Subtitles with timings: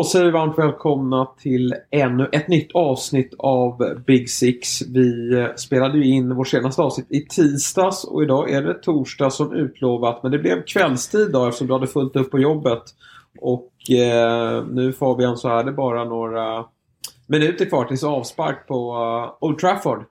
[0.00, 4.82] Då säger vi varmt välkomna till ännu ett nytt avsnitt av Big Six.
[4.82, 9.52] Vi spelade ju in vår senaste avsnitt i tisdags och idag är det torsdag som
[9.52, 10.22] utlovat.
[10.22, 12.82] Men det blev kvällstid då eftersom du hade fullt upp på jobbet.
[13.40, 16.64] Och eh, nu Fabian så är det bara några
[17.26, 20.04] minuter kvar tills avspark på uh, Old Trafford.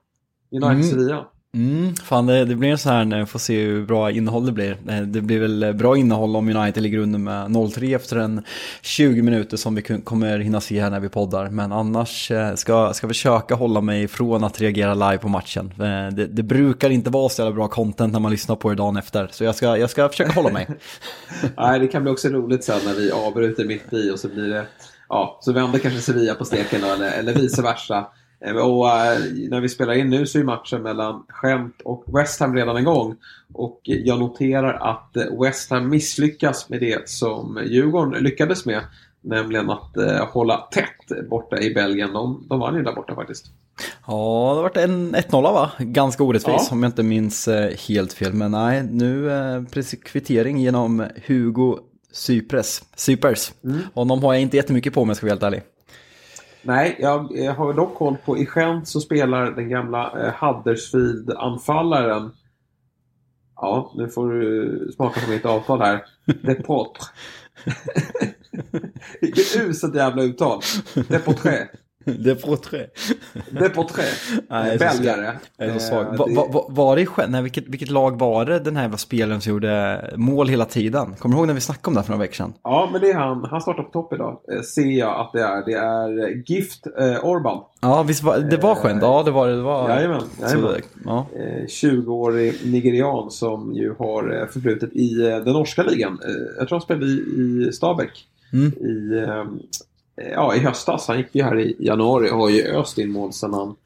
[0.50, 1.18] United-Sevilla.
[1.18, 4.46] Mm, Mm, fan det, det blir så här när vi får se hur bra innehåll
[4.46, 4.76] det blir.
[4.88, 8.42] Eh, det blir väl eh, bra innehåll om United ligger under med 0-3 efter en
[8.82, 11.50] 20 minuter som vi kommer hinna se här när vi poddar.
[11.50, 15.72] Men annars eh, ska jag försöka hålla mig från att reagera live på matchen.
[16.12, 18.96] Det, det brukar inte vara så jävla bra content när man lyssnar på det dagen
[18.96, 19.28] efter.
[19.32, 20.68] Så jag ska, jag ska försöka hålla mig.
[21.56, 24.48] Nej, det kan bli också roligt sen när vi avbryter mitt i och så blir
[24.48, 24.66] det
[25.08, 28.06] Ja, så vänder kanske Sevilla på steken då, eller, eller vice versa.
[28.46, 29.18] Eh, Och eh,
[29.50, 33.16] när vi spelar in nu så är matchen mellan Gent och West Ham redan igång.
[33.52, 38.80] Och jag noterar att eh, West Ham misslyckas med det som Djurgården lyckades med.
[39.22, 39.96] Nämligen att
[40.32, 42.12] hålla tätt borta i Belgien.
[42.12, 43.46] De, de vann ju där borta faktiskt.
[44.06, 45.70] Ja, det har varit en 1-0 va?
[45.78, 46.68] Ganska orättvis Ja.
[46.72, 47.48] om jag inte minns
[47.88, 48.32] helt fel.
[48.32, 49.30] Men nej, nu
[49.70, 51.78] precis kvittering genom Hugo
[52.12, 52.82] Cypres.
[52.96, 53.52] Cypers.
[53.94, 55.62] Honom har jag inte jättemycket på jag ska vara helt ärlig.
[56.62, 62.30] Nej, jag eh, har dock koll på i Gent så spelar den gamla eh, Huddersfield-anfallaren
[63.56, 66.04] Ja, nu får du smaka på mitt avtal här.
[66.42, 67.04] Depotre.
[69.20, 70.60] Vilket uselt jävla uttal.
[71.08, 71.68] Depotre.
[72.18, 72.86] Det är på tre.
[73.50, 74.02] Depotre.
[74.48, 75.32] Nej, Belgare.
[75.56, 76.16] Jag är så Eh, svag.
[76.18, 78.96] Va, det- va, va, var det Gen- nej, vilket, vilket lag var det den här
[78.96, 81.14] spelaren som gjorde mål hela tiden?
[81.18, 82.52] Kommer du ihåg när vi snackade om det för några veckor sedan?
[82.62, 83.44] Ja, men det är han.
[83.50, 84.40] Han startar på topp idag.
[84.52, 85.64] Eh, ser jag att det är.
[85.66, 87.64] Det är eh, Gift eh, Orban.
[87.80, 89.02] Ja, visst var, det var Gent?
[89.02, 89.56] Ja, det var det.
[89.56, 90.62] det var, Jajamän, jajamän.
[90.72, 91.26] Så, ja.
[91.36, 96.18] Eh, 20-årig nigerian som ju har eh, förflutet i eh, den norska ligan.
[96.24, 98.66] Eh, jag tror han spelade i, i Stabäck Mm.
[98.72, 99.44] i, eh,
[100.32, 101.08] ja, i höstas.
[101.08, 103.76] Han gick ju här i januari och har ju öst in mål sedan han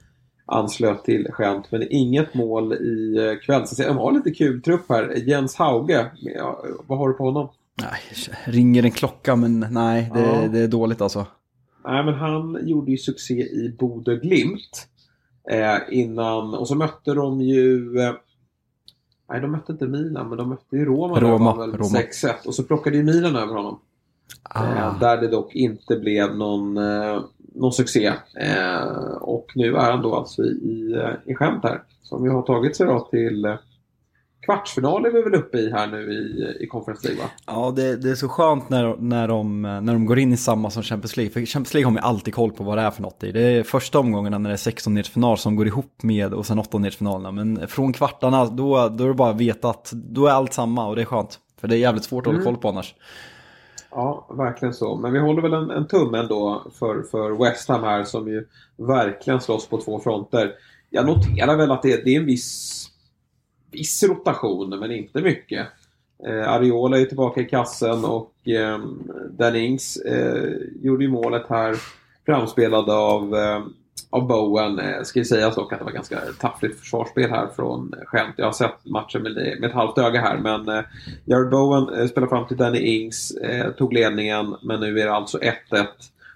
[0.47, 1.72] anslöt till Gent.
[1.72, 3.67] Men inget mål i eh, kväll.
[3.67, 5.28] Så de har lite kul trupp här.
[5.28, 7.49] Jens Hauge, ja, vad har du på honom?
[7.83, 8.00] Nej,
[8.45, 10.49] ringer en klocka men nej, det, Ja.
[10.49, 11.27] det är dåligt alltså.
[11.84, 14.89] Nej, men han gjorde ju succé i Bodø Glimt.
[15.51, 17.99] Eh, innan, och så mötte de ju...
[18.01, 18.12] Eh,
[19.31, 21.21] nej, de mötte inte Milan, men de mötte ju Roma.
[21.21, 21.99] Roma, Roma.
[21.99, 22.33] 6-1.
[22.47, 23.81] Och så plockade ju Milan över honom.
[24.42, 24.64] Ah.
[24.64, 27.20] Eh, där det dock inte blev någon, eh,
[27.54, 28.06] någon succé.
[28.36, 30.96] Eh, och nu är han då alltså i,
[31.26, 31.82] i, skämt här.
[32.02, 33.56] Som ju har tagit sig då till
[34.42, 37.30] kvartsfinal är vi väl uppe i här nu i, i Conference League va?
[37.46, 40.70] Ja, det, det är så skönt när, när, de, när de går in i samma
[40.70, 41.32] som Champions League.
[41.32, 43.32] För Champions League har man ju alltid koll på vad det är för något i.
[43.32, 46.58] Det är första omgångarna när det är 16 final som går ihop med och sen
[46.58, 50.32] 8 finalerna Men från kvartarna, då, då är det bara att veta att då är
[50.32, 51.38] allt samma och det är skönt.
[51.60, 52.94] För det är jävligt svårt att hålla koll på annars.
[53.94, 54.97] Ja, verkligen så.
[54.97, 58.47] Men vi håller väl en, en tumme ändå för, för West Ham här som ju
[58.77, 60.53] verkligen slåss på två fronter.
[60.91, 62.87] Jag noterar väl att det, det är en viss,
[63.71, 65.66] viss rotation, men inte mycket.
[66.27, 68.78] Eh, Ariola är tillbaka i kassen och eh,
[69.31, 70.53] Dennings eh,
[70.83, 71.77] gjorde ju målet här
[72.27, 73.62] framspelad av, eh,
[74.14, 74.78] av Bowen.
[74.78, 78.34] Eh, ska ju sägas dock att det var ganska taffligt försvarsspel här från eh, skämt.
[78.36, 80.84] Jag har sett matchen med, med ett halvt öga här men eh,
[81.25, 83.32] Jared Bowen spelar fram till Danny Ings,
[83.78, 85.86] tog ledningen men nu är det alltså 1-1.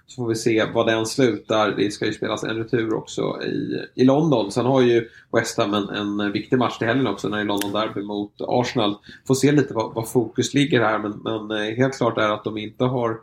[0.07, 1.73] Så får vi se vad den slutar.
[1.77, 4.51] Det ska ju spelas en retur också i, i London.
[4.51, 7.47] Sen har ju West Ham en, en viktig match till helgen också när det är
[7.47, 8.95] London Derby mot Arsenal.
[9.27, 12.57] Får se lite vad, vad fokus ligger här men, men helt klart är att de
[12.57, 13.17] inte har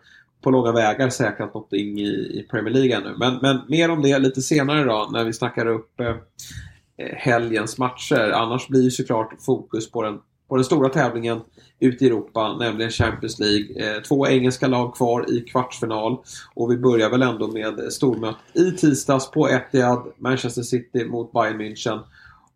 [0.47, 3.17] på långa vägar säkrat någonting i, i Premier League ännu.
[3.19, 7.79] Men, men mer om det lite senare då när vi snackar upp eh, eh, helgens
[7.79, 8.31] matcher.
[8.35, 11.41] Annars blir ju såklart fokus på den, på den stora tävlingen
[11.81, 13.97] ute i Europa, nämligen Champions League.
[13.97, 16.17] Eh, två engelska lag kvar i kvartsfinal.
[16.55, 21.61] Och vi börjar väl ändå med stormötet i tisdags på Etihad, Manchester City mot Bayern
[21.61, 22.01] München.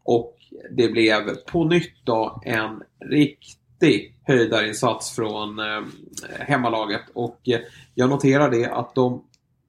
[0.04, 0.36] Och
[0.70, 5.82] det blev på nytt då en riktig riktig höjdarinsats från eh,
[6.38, 7.02] hemmalaget.
[7.14, 7.60] Och eh,
[7.94, 9.24] jag noterar det att de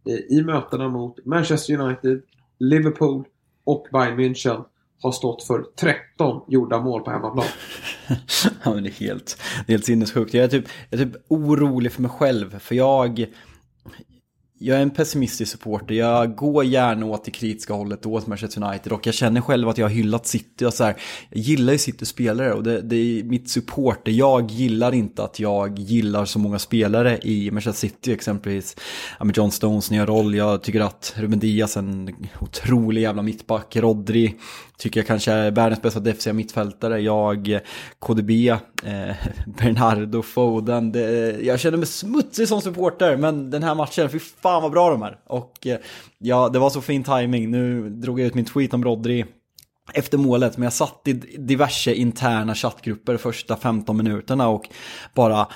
[0.10, 2.22] eh, i mötena mot Manchester United,
[2.60, 3.24] Liverpool
[3.64, 4.64] och Bayern München
[5.02, 7.46] har stått för 13 gjorda mål på hemmaplan.
[8.64, 10.34] ja, men det är helt, det är helt sinnessjukt.
[10.34, 13.26] Jag är, typ, jag är typ orolig för mig själv, för jag
[14.64, 15.96] jag är en pessimistisk supporter.
[15.96, 19.78] Jag går gärna åt det kritiska hållet åt Manchester United och jag känner själv att
[19.78, 20.96] jag har hyllat City och så här.
[21.30, 24.12] Jag gillar ju City-spelare och det, det, är mitt supporter.
[24.12, 28.76] Jag gillar inte att jag gillar så många spelare i Manchester City exempelvis.
[29.20, 30.36] Ja, med John Stones nya roll.
[30.36, 33.76] Jag tycker att Ruben Diaz en otrolig jävla mittback.
[33.76, 34.36] Rodri
[34.78, 37.00] tycker jag kanske är världens bästa defensiva mittfältare.
[37.00, 37.60] Jag,
[38.00, 38.32] KDB,
[38.86, 40.92] eh, Bernardo, Foden.
[40.92, 44.90] Det, jag känner mig smutsig som supporter, men den här matchen, fy fan vad bra
[44.90, 45.18] de är.
[45.28, 45.78] Och eh,
[46.18, 47.52] ja, det var så fin timing.
[47.52, 49.26] Nu drog jag ut min tweet om Rodri
[49.94, 54.70] efter målet, men jag satt i diverse interna chattgrupper första 15 minuterna och
[55.16, 55.48] bara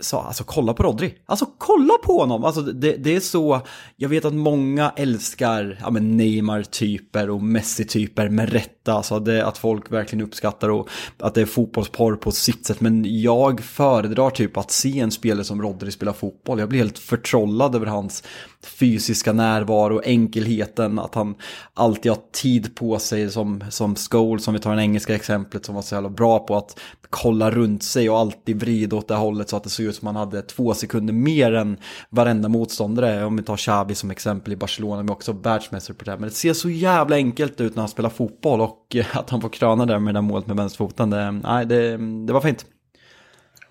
[0.00, 1.14] sa, alltså kolla på Rodri.
[1.26, 2.44] Alltså kolla på honom!
[2.44, 3.60] Alltså det, det är så,
[3.96, 8.92] jag vet att många älskar ja, men Neymar-typer och Messi-typer med rätta.
[8.92, 10.88] Alltså det, att folk verkligen uppskattar och
[11.18, 12.80] att det är fotbollsporr på sitt sätt.
[12.80, 16.58] Men jag föredrar typ att se en spelare som Rodri spela fotboll.
[16.58, 18.22] Jag blir helt förtrollad över hans
[18.62, 21.34] fysiska närvaro, enkelheten, att han
[21.74, 25.74] alltid har tid på sig som, som Scholes, som vi tar det engelska exemplet, som
[25.74, 26.78] var så jävla bra på att
[27.10, 30.06] kolla runt sig och alltid vrida åt det hållet så att det såg ut som
[30.06, 31.76] han hade två sekunder mer än
[32.10, 33.24] varenda motståndare.
[33.24, 36.18] Om vi tar Xavi som exempel i Barcelona, men också världsmästare på det här.
[36.18, 39.40] Men det ser så jävla enkelt ut när han spelar fotboll och eh, att han
[39.40, 41.96] får kröna där med det där målet med vänsterfoten, det, eh, nej, det,
[42.26, 42.66] det var fint.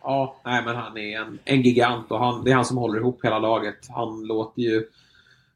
[0.03, 2.99] Ja, nej men han är en, en gigant och han, det är han som håller
[2.99, 3.87] ihop hela laget.
[3.89, 4.85] Han låter ju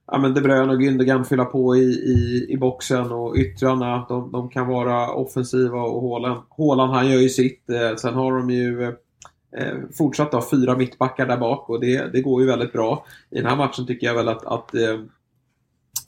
[0.07, 4.05] ja, men De Bruyne och Gündogan fylla på i, i, i boxen och yttrarna.
[4.09, 7.69] De, de kan vara offensiva och Håland, Håland han gör ju sitt.
[7.69, 8.95] Eh, sen har de ju
[9.57, 13.05] eh, fortsatt ha fyra mittbackar där bak och det, det går ju väldigt bra.
[13.29, 14.99] I den här matchen tycker jag väl att, att eh,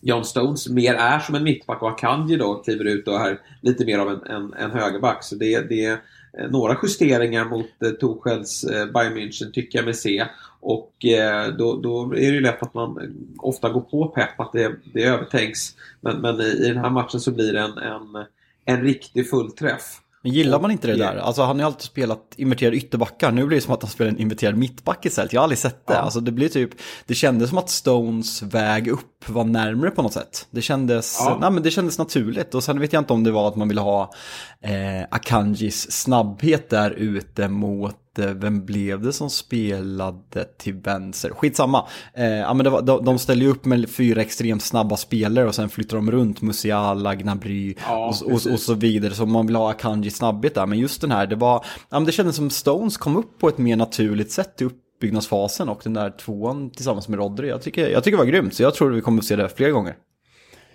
[0.01, 3.85] John Stones mer är som en mittback och Akanji då kliver ut och är lite
[3.85, 5.23] mer av en, en, en högerback.
[5.23, 5.97] Så det, det, är
[6.37, 10.25] eh, några justeringar mot eh, Torshälls eh, Bayern München tycker jag mig se.
[10.59, 14.53] Och eh, då, då, är det ju lätt att man ofta går på pepp att
[14.53, 15.75] det, det övertänks.
[16.01, 18.25] Men, men i, i den här matchen så blir det en, en,
[18.65, 20.01] en riktig fullträff.
[20.25, 21.15] Men gillar man inte det där?
[21.15, 23.31] Alltså han har ju alltid spelat inverterade ytterbackar.
[23.31, 25.33] Nu blir det som att han spelar en inverterad mittback istället.
[25.33, 25.93] Jag har aldrig sett det.
[25.93, 25.99] Ja.
[25.99, 26.69] Alltså det blir typ,
[27.05, 30.47] det kändes som att Stones väg upp var närmre på något sätt.
[30.51, 31.37] Det kändes, ja.
[31.41, 32.55] nej men det kändes naturligt.
[32.55, 34.13] Och sen vet jag inte om det var att man ville ha
[34.61, 41.29] eh, Akanjis snabbhet där ute mot vem blev det som spelade till vänster?
[41.29, 41.87] Skitsamma.
[42.13, 45.55] Eh, ja, men var, de, de ställer ju upp med fyra extremt snabba spelare och
[45.55, 49.13] sen flyttar de runt Musiala, Gnabry ja, och, och, och, så vidare.
[49.13, 50.65] Så man vill ha Akanji snabbhet där.
[50.65, 53.47] Men just den här, det var, ja, men det kändes som Stones kom upp på
[53.47, 57.49] ett mer naturligt sätt i uppbyggnadsfasen och den där tvåan tillsammans med Rodri.
[57.49, 59.49] Jag tycker, jag tycker det var grymt, så jag tror vi kommer att se det
[59.49, 59.95] fler gånger.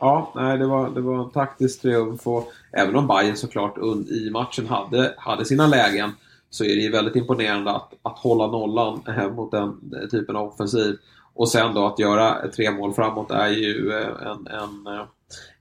[0.00, 3.78] Ja, nej, det var, det var en taktisk triumf och även om Bayern såklart
[4.10, 6.12] i matchen hade, hade sina lägen
[6.50, 9.80] så är det ju väldigt imponerande att, att hålla nollan eh, mot den
[10.10, 10.96] typen av offensiv.
[11.34, 15.04] Och sen då att göra tre mål framåt är ju eh, en, en, eh,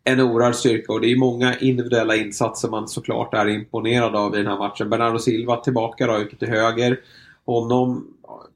[0.04, 4.38] en oerhörd styrka och det är många individuella insatser man såklart är imponerad av i
[4.38, 4.90] den här matchen.
[4.90, 7.00] Bernardo Silva tillbaka då ute till höger.
[7.46, 8.08] Honom,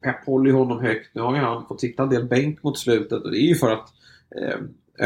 [0.04, 1.10] Pep håller ju honom högt.
[1.16, 3.56] Nu har ju han fått sitta en del bänk mot slutet och det är ju
[3.56, 3.94] för att
[4.42, 4.58] eh,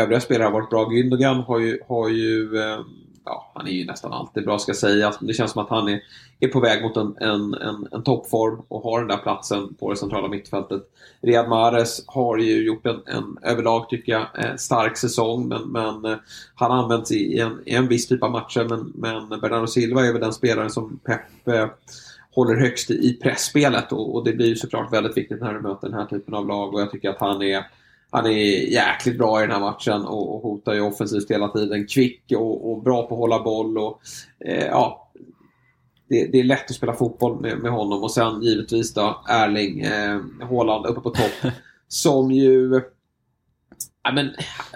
[0.01, 0.89] övriga spelare har varit bra.
[0.89, 2.79] Gündogan har ju, har ju eh,
[3.27, 5.05] ja, han är ju nästan alltid bra ska sägas.
[5.05, 6.01] Alltså, det känns som att han är,
[6.39, 9.89] är på väg mot en, en, en, en toppform och har den där platsen på
[9.89, 10.81] det centrala mittfältet.
[11.21, 16.05] Riyad Mahrez har ju gjort en, en överlag, tycker jag, eh, stark säsong men, men
[16.05, 16.17] eh,
[16.55, 20.13] han används i en, i en viss typ av matcher men, men Bernardo Silva är
[20.13, 21.67] väl den spelaren som Pep eh,
[22.35, 25.87] håller högst i pressspelet och, och det blir ju såklart väldigt viktigt när du möter
[25.87, 27.65] den här typen av lag och jag tycker att han är
[28.11, 28.31] han är
[28.71, 31.87] jäkligt bra i den här matchen och, och hotar ju offensivt hela tiden.
[31.87, 33.77] Kvick och, och bra på att hålla boll.
[33.77, 33.99] Och,
[34.45, 35.11] eh, ja,
[36.09, 38.03] det, det, är lätt att spela fotboll med, med honom.
[38.03, 41.51] Och sen givetvis då Erling eh, Haaland uppe på topp.
[41.87, 42.81] som ju...
[44.03, 44.29] Ja, men,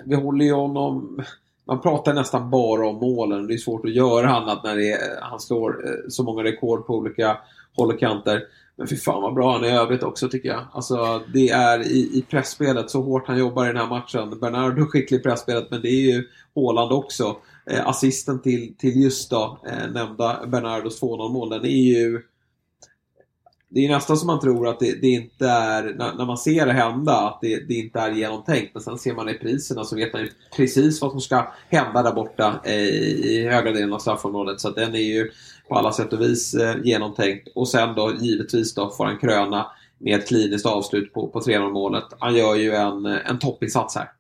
[0.06, 1.22] vi håller ju honom...
[1.68, 3.48] Man pratar nästan bara om målen.
[3.48, 6.96] Det är svårt att göra annat när är, han slår eh, så många rekord på
[6.96, 7.38] olika
[7.76, 8.44] håll och kanter.
[8.76, 10.68] Men fy fan vad bra han är i övrigt också tycker jag.
[10.74, 14.40] Alltså det är i, i pressspelet, så hårt han jobbar i den här matchen.
[14.40, 16.24] Bernardo skicklig i pressspelet men det är ju
[16.56, 17.38] Håland också.
[17.66, 22.22] Eh, assisten till, till just då eh, nämnda Bernardos 2-0 mål, den är ju
[23.74, 26.66] det är nästan som man tror att det, det inte är, när, när, man ser
[26.66, 28.72] det hända, att det, det, inte är genomtänkt.
[28.74, 32.04] Men sen ser man i priserna så vet man ju precis vad som ska hända
[32.04, 34.62] där borta eh, i, i högra delen av straffområdet.
[34.62, 35.32] Så att den är ju
[35.72, 37.48] på alla sätt och vis eh, genomtänkt.
[37.56, 41.72] Och sen då givetvis då får han kröna med ett kliniskt avslut på, på 3-0
[41.72, 42.04] målet.
[42.20, 44.12] Han gör ju en, en toppinsats här.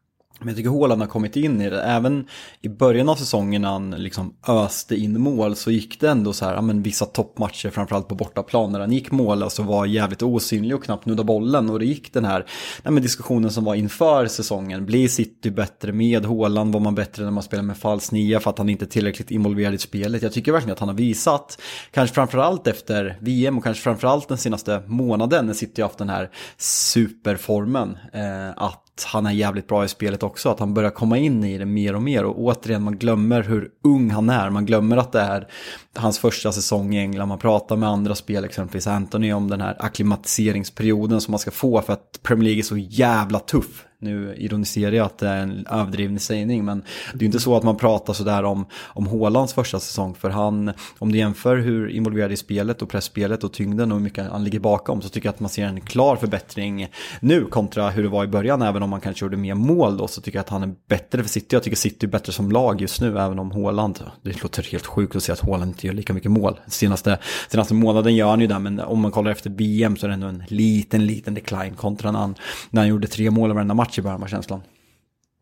[0.42, 1.82] Men jag tycker Håland har kommit in i det.
[1.82, 2.28] Även
[2.62, 6.46] i början av säsongen när han liksom öste in mål så gick det ändå så
[6.46, 10.22] här, ja men vissa toppmatcher framförallt på bortaplan när han gick mål alltså var jävligt
[10.22, 12.46] osynlig och knappt nudda bollen och det gick den här
[12.84, 14.86] nej men diskussionen som var inför säsongen.
[14.86, 18.50] Blir City bättre med Håland, Var man bättre när man spelar med falsk nia för
[18.50, 20.22] att han inte är tillräckligt involverad i spelet?
[20.22, 24.38] Jag tycker verkligen att han har visat, kanske framförallt efter VM och kanske framförallt den
[24.38, 29.86] senaste månaden när City har haft den här superformen, eh, att han är jävligt bra
[29.86, 32.26] i spelet också, att han börjar komma in i det mer och mer.
[32.26, 35.48] Och återigen man glömmer hur ung han är, man glömmer att det är
[35.96, 39.76] hans första säsong i England, man pratar med andra spel, exempelvis Anthony om den här
[39.80, 44.92] akklimatiseringsperioden som man ska få för att Premier League är så jävla tuff nu ironiserar
[44.92, 47.78] jag att det är en överdriven sägning, men det är ju inte så att man
[47.78, 52.38] pratar sådär om, om Hålands första säsong, för han, om du jämför hur involverad i
[52.38, 55.40] spelet och pressspelet och tyngden och hur mycket han ligger bakom, så tycker jag att
[55.40, 56.88] man ser en klar förbättring
[57.20, 60.08] nu kontra hur det var i början, även om man kanske gjorde mer mål då,
[60.08, 61.56] så tycker jag att han är bättre för City.
[61.56, 64.86] Jag tycker City är bättre som lag just nu, även om Håland, det låter helt
[64.86, 66.60] sjukt att säga att Håland inte gör lika mycket mål.
[66.68, 67.18] Senaste,
[67.50, 70.14] senaste månaden gör han ju det, men om man kollar efter VM så är det
[70.14, 72.36] ändå en liten, liten decline kontra när han,
[72.70, 74.62] när han gjorde tre mål i varenda match match i början var känslan.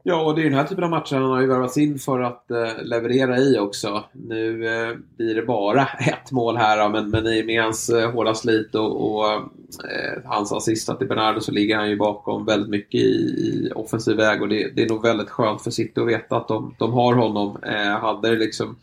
[0.04, 2.20] Ja, och det är den här typen av matcher han har ju värvats in för
[2.20, 4.04] att eh, leverera i också.
[4.12, 8.36] Nu eh, blir det bara ett mål här men, men i med hans eh, hårda
[8.36, 13.02] slit och, och eh, hans assist till Bernardo så ligger han ju bakom väldigt mycket
[13.02, 16.38] i, i offensiv väg och det, det, är nog väldigt skönt för City att veta
[16.38, 17.58] att de, de har honom.
[17.64, 18.76] Eh, hade liksom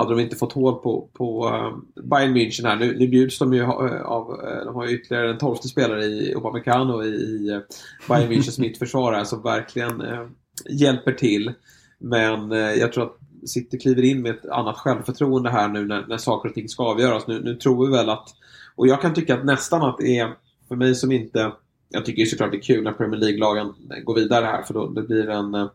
[0.00, 2.76] hade de inte fått hål på, på uh, Bayern München här.
[2.76, 6.34] Nu, nu bjuds de ju av, uh, de har ju ytterligare en tolfte spelare i
[6.34, 7.60] Upamecano i, i
[8.08, 10.28] Bayern Münchens mittförsvar som verkligen uh,
[10.70, 11.52] hjälper till.
[11.98, 13.16] Men jag tror att
[13.48, 16.84] City kliver in med ett annat självförtroende här nu när, när saker och ting ska
[16.84, 17.26] avgöras.
[17.26, 18.28] Nu, nu tror vi väl att,
[18.76, 20.34] och jag kan tycka att nästan att det är,
[20.68, 21.52] för mig som inte,
[21.88, 24.88] jag tycker ju såklart det är kul när Premier League-lagen går vidare här för då
[24.88, 25.68] det blir en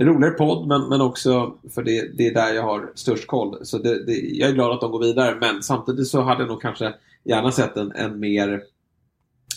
[0.00, 3.58] en roligare podd men, men också för det, det är där jag har störst koll.
[3.62, 6.48] Så det, det, jag är glad att de går vidare men samtidigt så hade jag
[6.48, 8.62] nog kanske gärna sett en, en mer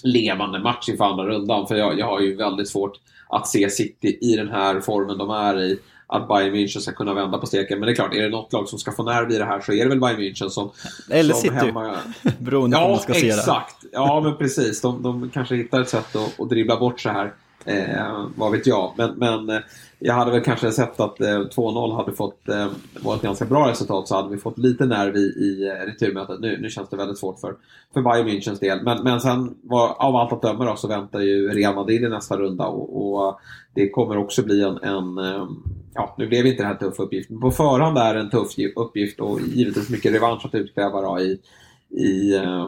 [0.04, 1.68] levande match inför andra rundan.
[1.68, 5.30] För jag, jag har ju väldigt svårt att se City i den här formen de
[5.30, 5.80] är i.
[6.08, 7.80] Att Bayern München ska kunna vända på steken.
[7.80, 9.62] Men det är klart, är det något lag som ska få nerv i det här
[9.62, 10.72] så är det väl Bayern München som...
[11.10, 11.54] Eller som City.
[11.56, 11.98] Hemma...
[12.40, 13.28] Beroende på ja, hur man ska se det.
[13.28, 13.86] Ja, exakt.
[13.92, 14.82] Ja, men precis.
[14.82, 17.34] De, de kanske hittar ett sätt att, att dribbla bort så här.
[17.66, 18.94] Eh, vad vet jag.
[18.98, 19.62] Men, men eh,
[20.00, 22.68] jag hade väl kanske sett att eh, 2-0 hade fått eh,
[23.02, 26.40] varit ett ganska bra resultat så hade vi fått lite nerv i, i eh, returmötet.
[26.40, 27.56] Nu, nu känns det väldigt svårt för,
[27.94, 28.84] för Bayern Münchens del.
[28.84, 32.10] Men, men sen var, av allt att döma då, så väntar ju Real Madrid i
[32.10, 33.40] nästa runda och, och
[33.74, 35.48] det kommer också bli en, en eh,
[35.94, 38.30] ja, nu blev inte det här en tuff uppgift, men på förhand är det en
[38.30, 41.40] tuff uppgift och givetvis mycket revansch att utkräva då i,
[41.90, 42.68] i, eh,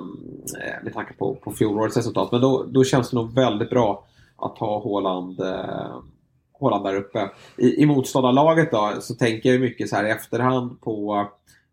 [0.83, 2.31] med tanke på, på fjolårets resultat.
[2.31, 4.03] Men då, då känns det nog väldigt bra
[4.37, 6.01] att ha Håland eh,
[6.51, 7.29] Håland där uppe.
[7.57, 11.27] I, i motståndarlaget då så tänker jag mycket så här i efterhand på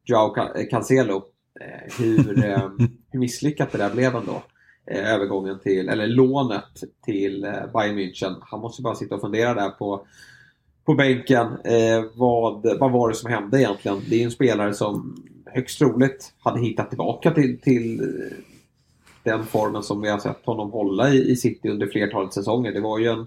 [0.05, 0.35] Joao
[0.71, 1.23] Cancelo.
[1.61, 2.69] Eh, hur, eh,
[3.11, 4.43] hur misslyckat det där blev ändå.
[4.91, 6.65] Eh, övergången till, eller lånet
[7.05, 8.37] till eh, Bayern München.
[8.41, 10.07] Han måste bara sitta och fundera där på
[10.85, 11.47] på bänken.
[11.65, 14.01] Eh, vad, vad var det som hände egentligen?
[14.11, 18.01] Det är en spelare som högst troligt hade hittat tillbaka till, till
[19.23, 22.73] den formen som vi har sett honom hålla i, i City under flertalet säsonger.
[22.73, 23.27] Det var ju en,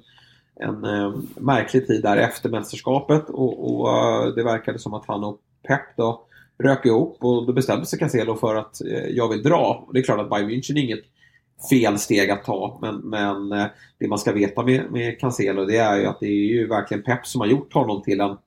[0.56, 5.24] en eh, märklig tid där efter mästerskapet och, och eh, det verkade som att han
[5.24, 6.22] och Pep då
[6.58, 9.88] rök ihop och då bestämde sig Cancelo för att eh, jag vill dra.
[9.94, 11.04] Det är klart att Bayern München är inget
[11.70, 13.66] fel steg att ta men, men eh,
[13.98, 17.04] det man ska veta med, med Cancelo det är ju att det är ju verkligen
[17.04, 18.38] Pep som har gjort honom till en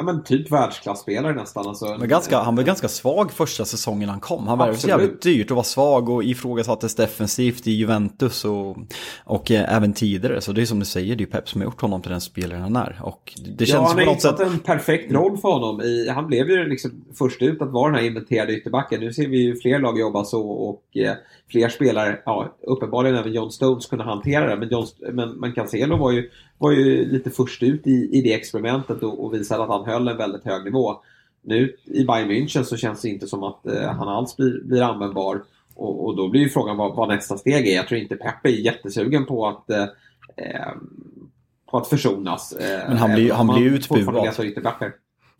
[0.00, 1.68] ja, men typ världsklasspelare nästan.
[1.68, 4.48] Alltså, men ganska, han var ganska svag första säsongen han kom.
[4.48, 8.76] Han var jävligt dyrt och var svag och ifrågasattes defensivt i Juventus och,
[9.24, 10.40] och eh, även tidigare.
[10.40, 12.20] Så det är som du säger, det är Pep som har gjort honom till den
[12.20, 13.00] spelaren han är.
[13.02, 14.40] Och det känns ja, han har något sätt...
[14.40, 15.80] en perfekt roll för honom.
[15.80, 19.00] I, han blev ju liksom först ut att vara den här inventerade ytterbacken.
[19.00, 21.14] Nu ser vi ju fler lag jobba så och eh,
[21.50, 24.56] fler spelare, ja uppenbarligen även John Stones kunde hantera det.
[24.56, 28.34] Men, John, men, men Cancelo var ju var ju lite först ut i, i det
[28.34, 31.00] experimentet och, och visade att han höll en väldigt hög nivå.
[31.42, 34.82] Nu i Bayern München så känns det inte som att eh, han alls blir, blir
[34.82, 35.42] användbar.
[35.74, 37.76] Och, och, då blir ju frågan vad, vad, nästa steg är.
[37.76, 39.82] Jag tror inte Peppe är jättesugen på att eh,
[40.36, 40.72] eh
[41.70, 42.56] på att försonas.
[42.88, 44.34] Men han blir, blir utbuad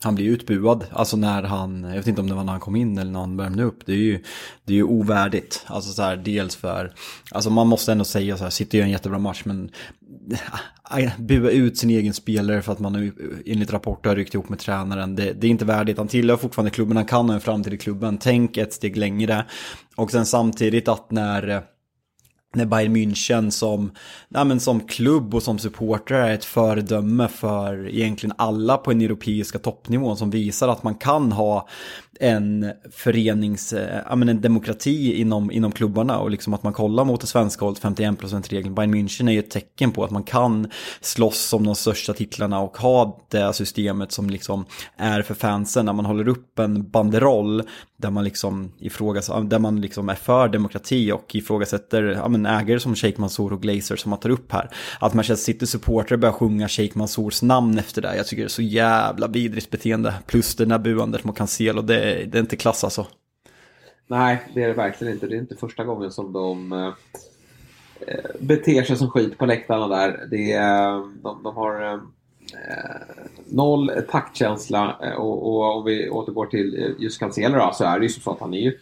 [0.04, 0.84] han blir utbuad.
[0.92, 3.20] Alltså när han, jag vet inte om det var när han kom in eller när
[3.20, 3.86] han värmde upp.
[3.86, 4.22] Det är ju,
[4.64, 5.64] det är ju ovärdigt.
[5.66, 6.92] Alltså så här, dels för,
[7.30, 9.70] alltså man måste ändå säga så här, City gör en jättebra match men
[10.82, 13.12] ah, ah, bua ut sin egen spelare för att man
[13.46, 15.16] enligt rapporter har ryckt ihop med tränaren.
[15.16, 15.98] Det, det är inte värdigt.
[15.98, 18.18] Han tillhör fortfarande klubben, han kan ha en framtid i klubben.
[18.18, 19.44] Tänk ett steg längre.
[19.96, 21.62] Och sen samtidigt att när
[22.54, 23.90] när Bayern München som,
[24.28, 29.00] nej men som klubb och som supporter är ett föredöme för egentligen alla på den
[29.00, 31.68] europeiska toppnivån som visar att man kan ha
[32.20, 33.74] en förenings,
[34.08, 37.64] ja men en demokrati inom, inom klubbarna och liksom att man kollar mot det svenska
[37.64, 38.74] hållet 51%-regeln.
[38.74, 42.60] Bayern München är ju ett tecken på att man kan slåss om de största titlarna
[42.60, 44.64] och ha det systemet som liksom
[44.96, 47.62] är för fansen när man håller upp en banderoll
[48.00, 52.80] där man liksom ifrågas, där man liksom är för demokrati och ifrågasätter ja, men ägare
[52.80, 54.70] som Sheikh Mansour och Glazer som man tar upp här.
[55.00, 58.16] Att Manchester City-supportrar börjar sjunga Sheikh Mansours namn efter det.
[58.16, 60.14] Jag tycker det är så jävla vidrigt beteende.
[60.26, 63.06] Plus det där buandet mot Cancelo, det, det är inte klass alltså.
[64.06, 65.26] Nej, det är det verkligen inte.
[65.26, 66.92] Det är inte första gången som de eh,
[68.40, 70.26] beter sig som skit på läktarna där.
[70.30, 72.00] Det eh, de, de har eh,
[72.54, 77.84] Eh, noll taktkänsla eh, och, och, om vi återgår till eh, just Cancelo då, så
[77.84, 78.78] är det ju så att han är ju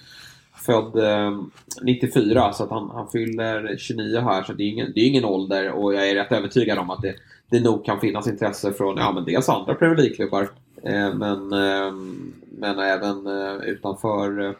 [0.54, 1.40] född eh,
[1.82, 5.24] 94 så att han, han fyller 29 här så det är, ingen, det är ingen
[5.24, 7.14] ålder och jag är rätt övertygad om att det,
[7.50, 10.48] det nog kan finnas intresse från ja, men dels andra Premier League-klubbar
[10.82, 11.92] eh, men, eh,
[12.58, 14.54] men även eh, utanför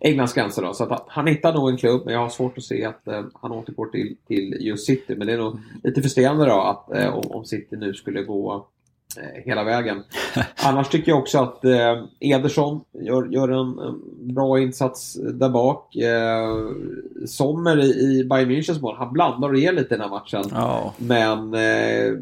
[0.00, 0.62] Englands gränser.
[0.62, 0.74] Då.
[0.74, 3.24] Så att han hittar nog en klubb, men jag har svårt att se att eh,
[3.34, 5.14] han återgår till, till just City.
[5.16, 8.66] Men det är nog lite frustrerande då att eh, om, om City nu skulle gå
[9.16, 10.02] eh, hela vägen.
[10.64, 14.00] Annars tycker jag också att eh, Ederson gör, gör en, en,
[14.34, 15.96] bra insats där bak.
[15.96, 16.68] Eh,
[17.26, 20.42] Sommer i, i Bayern Münchens mål, han blandar och ger lite i den här matchen.
[20.42, 20.90] Oh.
[20.98, 21.50] Men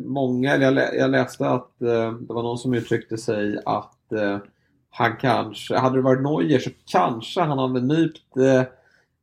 [0.06, 3.94] många, jag, jag läste att det var någon som uttryckte sig att
[4.90, 8.62] han kanske, hade det varit Neuer så kanske han hade nypt eh,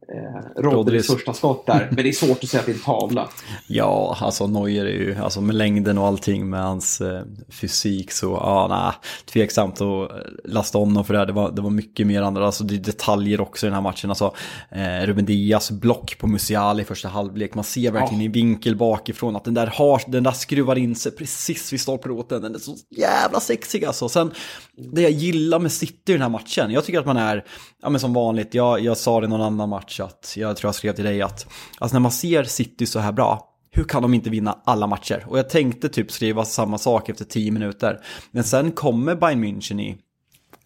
[0.07, 1.87] eh, Rodris första skott där.
[1.91, 3.29] Men det är svårt att säga att det är en tavla.
[3.67, 8.25] Ja, alltså Neuer är ju, alltså med längden och allting med hans eh, fysik så,
[8.25, 10.11] ja, nej, tveksamt att
[10.43, 11.25] lasta honom för det här.
[11.25, 13.81] Det var, det var mycket mer andra, alltså det är detaljer också i den här
[13.81, 14.09] matchen.
[14.09, 14.33] Alltså
[14.69, 17.55] eh, Ruben Diaz block på Musiala i första halvlek.
[17.55, 18.25] Man ser verkligen ja.
[18.25, 22.41] i vinkel bakifrån att den där, har, den där skruvar in sig precis vid stolpråten.
[22.41, 24.09] Den är så jävla sexig alltså.
[24.09, 24.31] Sen,
[24.93, 27.45] det jag gillar med City i den här matchen, jag tycker att man är,
[27.81, 30.67] ja men som vanligt, jag, jag sa det i någon annan match Snapchat, jag tror
[30.67, 31.47] jag skrev till dig att
[31.79, 35.25] alltså när man ser City så här bra, hur kan de inte vinna alla matcher?
[35.27, 37.99] Och jag tänkte typ skriva samma sak efter tio minuter.
[38.31, 39.97] Men sen kommer Bayern München i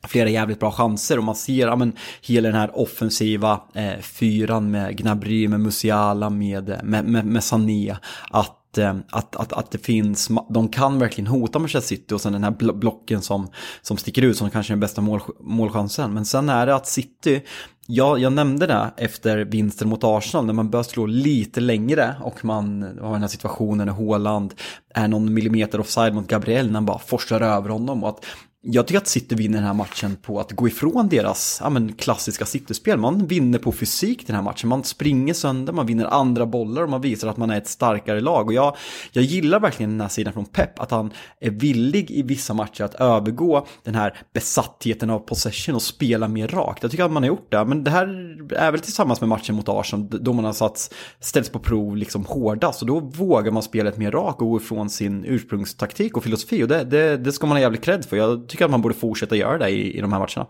[0.08, 4.72] flera jävligt bra chanser och man ser ja, men, hela den här offensiva eh, fyran
[4.72, 7.96] med Gnabry, med Musiala, med, med, med, med Sané.
[8.30, 12.21] Att att, eh, att, att, att det finns, de kan verkligen hota Manchester City och
[12.21, 13.47] sen den här blocken som,
[13.82, 16.13] som sticker ut som kanske är den bästa mål, målchansen.
[16.13, 17.43] Men sen är det att City,
[17.91, 22.45] Ja, jag nämnde det efter vinsten mot Arsenal när man börjar slå lite längre och
[22.45, 24.53] man har den här situationen när Håland
[24.93, 28.25] är någon millimeter offside mot Gabriel när han bara forsar över honom och att
[28.62, 31.93] jag tycker att City vinner den här matchen på att gå ifrån deras ja, men,
[31.93, 32.98] klassiska City-spel.
[32.98, 34.69] Man vinner på fysik den här matchen.
[34.69, 38.22] Man springer sönder, man vinner andra bollar och man visar att man är ett starkare
[38.22, 38.48] lag.
[38.48, 38.76] Och jag,
[39.12, 42.84] jag gillar verkligen den här sidan från Pep, att han är villig i vissa matcher
[42.84, 46.84] att övergå den här besattheten av possession och spela mer rakt.
[46.84, 48.08] Jag tycker att man har gjort det, men det här
[48.56, 52.26] är väl tillsammans med matchen mot Arsenal, då man har satts, ställts på prov liksom
[52.26, 52.82] hårdast.
[52.82, 56.63] Och då vågar man spela ett mer rakt och gå ifrån sin ursprungstaktik och filosofi.
[56.63, 58.17] Och det, det, det ska man ha jävligt cred för.
[58.17, 60.48] Jag tycker att man borde fortsätta göra det i, i de här matcherna.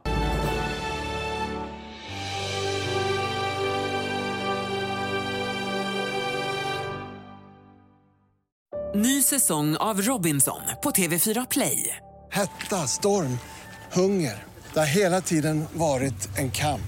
[8.95, 11.95] Ny säsong av Robinson på TV4 Play.
[12.31, 13.39] Hetta, storm,
[13.93, 14.43] hunger.
[14.73, 16.81] Det har hela tiden varit en kamp.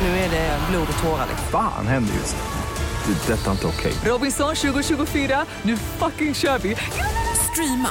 [0.00, 1.26] Nu är det blod och tårar.
[1.52, 3.12] Fan händer just det.
[3.12, 3.92] Det är detta inte okej.
[3.92, 4.10] Okay.
[4.10, 6.76] Robinson 2024, nu fucking kör vi.
[7.52, 7.90] Streama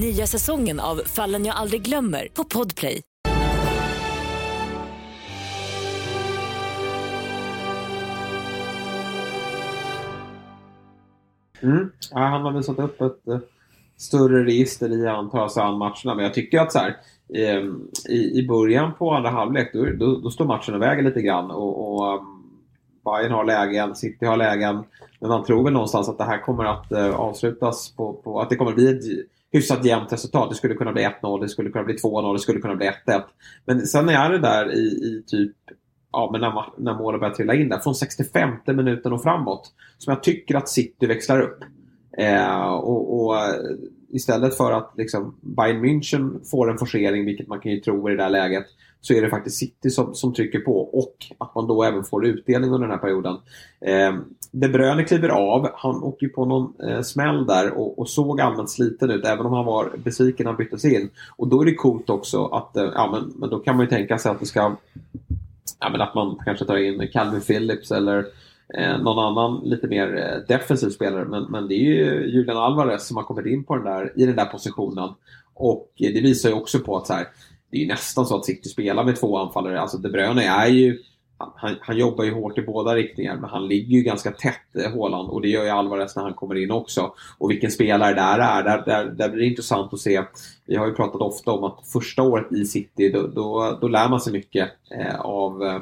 [0.00, 3.02] Nya säsongen av Fallen jag aldrig glömmer på Podplay.
[11.62, 11.92] Mm.
[12.10, 13.38] Ja, han har väl satt upp ett uh,
[13.96, 16.14] större register i antar an matcherna.
[16.14, 16.96] Men jag tycker att så här,
[17.34, 21.22] ehm, i, i början på andra halvlek då, då, då står matchen och väger lite
[21.22, 21.50] grann.
[21.50, 22.42] Och, och um,
[23.04, 24.84] Bayern har lägen, City har lägen.
[25.20, 28.50] Men man tror väl någonstans att det här kommer att uh, avslutas på, på, att
[28.50, 30.50] det kommer att bli ett hyfsat jämnt resultat.
[30.50, 33.22] Det skulle kunna bli 1-0, det skulle kunna bli 2-0, det skulle kunna bli 1-1.
[33.64, 35.56] Men sen är det där i, i typ
[36.12, 40.10] ja, men när, när målen börjar trilla in där, från 65 minuten och framåt, som
[40.10, 41.58] jag tycker att City växlar upp.
[42.18, 43.36] Eh, och, och,
[44.08, 48.12] istället för att liksom, Bayern München får en forcering, vilket man kan ju tro i
[48.12, 48.66] det där läget,
[49.06, 52.26] så är det faktiskt City som, som trycker på och att man då även får
[52.26, 53.36] utdelning under den här perioden.
[53.80, 54.14] Eh,
[54.50, 58.70] De Bruyne kliver av, han åker på någon eh, smäll där och, och, såg allmänt
[58.70, 61.10] sliten ut även om han var besviken när han byttes in.
[61.36, 63.90] Och då är det coolt också att, eh, ja men, men då kan man ju
[63.90, 64.76] tänka sig att det ska
[65.80, 68.18] ja, men att man kanske tar in Calvin Phillips eller
[68.74, 71.24] eh, någon annan lite mer eh, defensiv spelare.
[71.24, 74.26] Men, men det är ju Julian Alvarez som har kommit in på den där, i
[74.26, 75.08] den där positionen.
[75.54, 77.26] Och eh, det visar ju också på att så här,
[77.76, 79.80] det är ju nästan så att City spelar med två anfallare.
[79.80, 80.98] Alltså De Bruyne är ju
[81.38, 84.90] han, han, jobbar ju hårt i båda riktningar men han ligger ju ganska tätt, eh,
[84.92, 87.12] Håland, och det gör ju Alvarez när han kommer in också.
[87.38, 90.22] Och vilken spelare där är, där, där, där blir det intressant att se.
[90.66, 94.08] Vi har ju pratat ofta om att första året i City, då, då, då lär
[94.08, 95.80] man sig mycket eh, av, eh,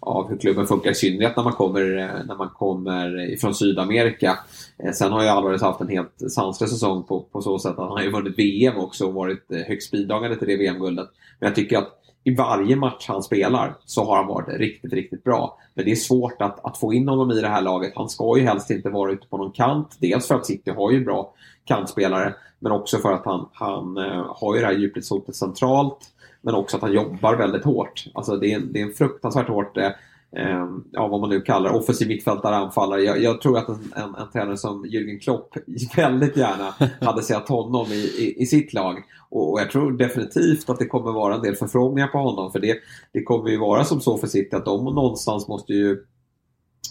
[0.00, 4.38] av hur klubben funkar, i synnerhet när man kommer, eh, när man kommer ifrån Sydamerika.
[4.84, 7.78] Eh, sen har ju Alvarez haft en helt sanslös säsong på, på så sätt att
[7.78, 11.08] han har ju vunnit VM också och varit eh, högst bidragande till det VM-guldet.
[11.40, 11.92] Men jag tycker att
[12.24, 15.58] i varje match han spelar så har han varit riktigt, riktigt bra.
[15.74, 17.92] Men det är svårt att, att få in honom i det här laget.
[17.96, 19.96] Han ska ju helst inte vara ute på någon kant.
[20.00, 21.34] Dels för att City har ju bra
[21.64, 25.98] kantspelare, men också för att han, han eh, har ju det här djupledshotet centralt.
[26.42, 28.04] Men också att han jobbar väldigt hårt.
[28.14, 29.76] Alltså det är, det är en fruktansvärt hårt
[30.36, 33.02] Ehm, ja, vad man nu kallar offensiv mittfältare, anfallare.
[33.02, 35.54] Jag, jag, tror att en, en, en tränare som Jürgen Klopp
[35.96, 39.02] väldigt gärna hade sett honom i, i, i sitt lag.
[39.30, 42.52] Och, och, jag tror definitivt att det kommer vara en del förfrågningar på honom.
[42.52, 42.78] För det,
[43.12, 46.04] det kommer ju vara som så för City att de någonstans måste ju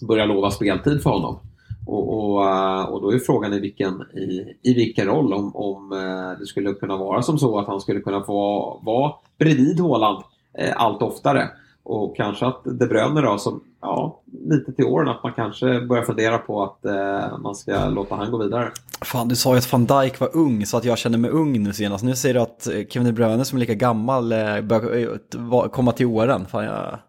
[0.07, 1.39] börja lova speltid för honom.
[1.87, 5.33] Och, och, eh, och då är frågan i vilken, i, i vilken roll.
[5.33, 9.13] Om, om eh, det skulle kunna vara som så att han skulle kunna få vara
[9.39, 10.23] bredvid Håland
[10.57, 11.49] eh, allt oftare.
[11.85, 16.03] Och kanske att De Bruyne då, som ja, lite till åren, att man kanske börjar
[16.03, 18.71] fundera på att eh, man ska låta han gå vidare.
[19.01, 21.63] Fan, du sa ju att van Dijk var ung, så att jag känner mig ung
[21.63, 22.03] nu senast.
[22.03, 25.19] Nu säger du att eh, Kevin De Bruyne som är lika gammal eh, börjar
[25.53, 26.45] eh, komma till åren.
[26.45, 26.99] Fan, jag...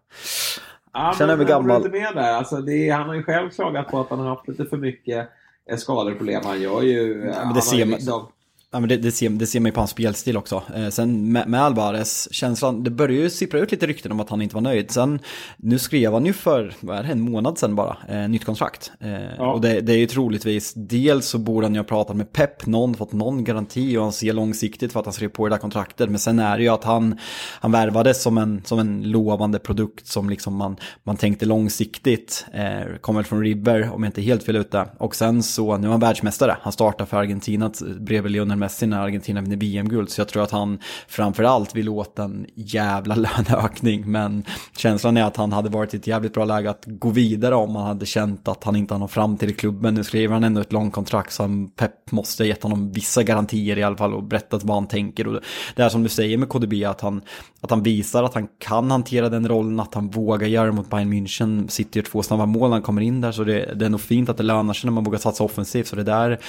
[0.93, 1.81] Ja, känner mig gammal.
[1.83, 2.33] Jag med där.
[2.33, 5.29] Alltså, det, han har ju själv klagat på att han har haft lite för mycket
[5.77, 6.41] skadeproblem.
[6.45, 7.31] Han gör ju...
[7.35, 8.27] Ja, men det ser man, liksom...
[8.71, 10.63] Ja, men det, det, ser, det ser man ju på hans spelstil också.
[10.75, 14.29] Eh, sen med, med Alvarez, känslan, det började ju sippra ut lite rykten om att
[14.29, 14.91] han inte var nöjd.
[14.91, 15.19] Sen,
[15.57, 18.91] nu skrev han ju för, vad är det, en månad sedan bara, eh, nytt kontrakt.
[18.99, 19.53] Eh, ja.
[19.53, 22.65] Och det, det, är ju troligtvis, dels så borde han ju ha pratat med Pep,
[22.65, 25.59] någon, fått någon garanti och han ser långsiktigt för att han skrev på det där
[25.59, 26.09] kontraktet.
[26.09, 27.19] Men sen är det ju att han,
[27.59, 32.45] han värvades som en, som en lovande produkt som liksom man, man tänkte långsiktigt.
[32.53, 34.85] Eh, kommer från River, om jag inte helt fel ute.
[34.97, 36.57] Och sen så, nu är han världsmästare.
[36.61, 40.09] Han startar för Argentina bredvid Lionel Messi när Argentina vinner VM-guld.
[40.09, 44.11] Så jag tror att han framförallt vill åt en jävla löneökning.
[44.11, 44.43] Men
[44.77, 47.75] känslan är att han hade varit i ett jävligt bra läge att gå vidare om
[47.75, 49.93] han hade känt att han inte har fram till klubben.
[49.93, 53.77] Nu skriver han ändå ett långt kontrakt så Pep måste ha gett honom vissa garantier
[53.77, 55.27] i alla fall och berättat vad han tänker.
[55.27, 55.41] Och
[55.75, 57.21] det är som du säger med KDB att han,
[57.61, 60.89] att han visar att han kan hantera den rollen, att han vågar göra det mot
[60.89, 61.67] Bayern München.
[61.67, 64.01] Sitter ju två snabba mål när han kommer in där så det, det är nog
[64.01, 65.87] fint att det lönar sig när man vågar satsa offensivt.
[65.87, 66.39] Så det där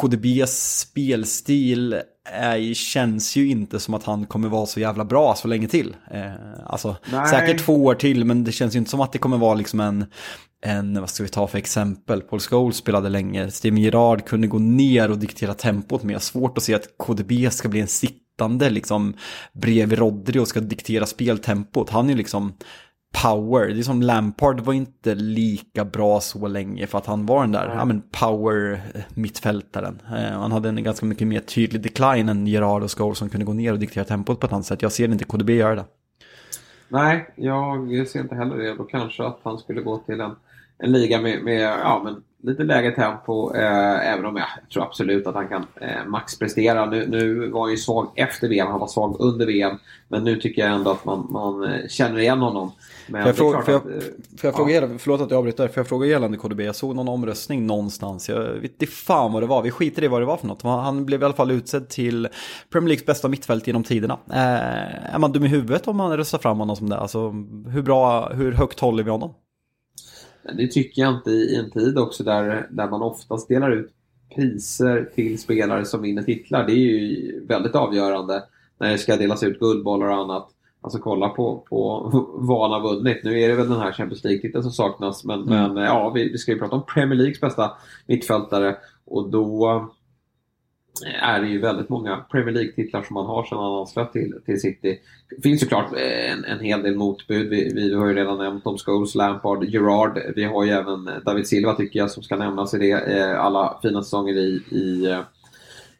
[0.00, 5.48] KDBs spelstil är, känns ju inte som att han kommer vara så jävla bra så
[5.48, 5.96] länge till.
[6.10, 6.32] Eh,
[6.66, 7.28] alltså, Nej.
[7.28, 9.80] säkert två år till, men det känns ju inte som att det kommer vara liksom
[9.80, 10.04] en,
[10.64, 12.20] en vad ska vi ta för exempel?
[12.20, 16.22] Paul Scholes spelade länge, Steven Gerrard kunde gå ner och diktera tempot, men jag har
[16.22, 19.14] svårt att se att KDB ska bli en sittande liksom
[19.52, 21.90] bredvid Rodri och ska diktera speltempot.
[21.90, 22.52] Han är ju liksom
[23.12, 23.68] power.
[23.68, 27.52] Det är som Lampard var inte lika bra så länge för att han var den
[27.52, 28.80] där ja, men power
[29.14, 30.02] mittfältaren.
[30.16, 33.46] Eh, han hade en ganska mycket mer tydlig decline än Gerard och Scholes som kunde
[33.46, 34.82] gå ner och diktera tempot på ett annat sätt.
[34.82, 35.84] Jag ser inte KDB göra det.
[36.88, 38.74] Nej, jag ser inte heller det.
[38.74, 40.34] Då kanske att han skulle gå till en,
[40.78, 43.54] en liga med, med ja, men lite lägre tempo.
[43.54, 46.86] Eh, även om jag, tror absolut att han kan eh, maxprestera.
[46.86, 49.78] Nu, nu var han ju svag efter VM, han var svag under VM.
[50.08, 52.72] Men nu tycker jag ändå att man, man eh, känner igen honom.
[53.06, 54.88] Men får jag, fråga, får jag, att, får jag fråga, ja.
[54.98, 56.60] förlåt att jag avbryter, får jag fråga gällande KDB?
[56.60, 60.08] Jag såg någon omröstning någonstans, jag vet inte fan vad det var, vi skiter i
[60.08, 60.62] vad det var för något.
[60.62, 62.28] Han blev i alla fall utsedd till
[62.72, 64.18] Premier Leagues bästa mittfält genom tiderna.
[64.30, 66.96] Eh, är man dum i huvudet om man röstar fram honom som det?
[66.96, 67.30] Alltså,
[67.68, 69.34] hur bra, hur högt håller vi honom?
[70.56, 73.92] Det tycker jag inte i en tid också där, där man oftast delar ut
[74.34, 76.66] priser till spelare som vinner titlar.
[76.66, 78.42] Det är ju väldigt avgörande
[78.78, 80.48] när det ska delas ut guldbollar och annat.
[80.80, 83.24] Alltså kolla på, på vad han har vunnit.
[83.24, 85.24] Nu är det väl den här Champions League-titeln som saknas.
[85.24, 85.74] Men, Mm.
[85.74, 87.70] men ja, vi, vi ska ju prata om Premier Leagues bästa
[88.06, 88.76] mittfältare.
[89.04, 89.88] Och då
[91.22, 94.60] är det ju väldigt många Premier League-titlar som man har sedan han anslöt till, till
[94.60, 95.00] City.
[95.36, 97.48] Det finns ju klart eh, en, en hel del motbud.
[97.48, 100.18] Vi, vi har ju redan nämnt om Scholes, Lampard, Gerard.
[100.36, 102.92] Vi har ju även David Silva tycker jag som ska nämnas i det.
[102.92, 105.20] Eh, alla fina säsonger i, i, eh,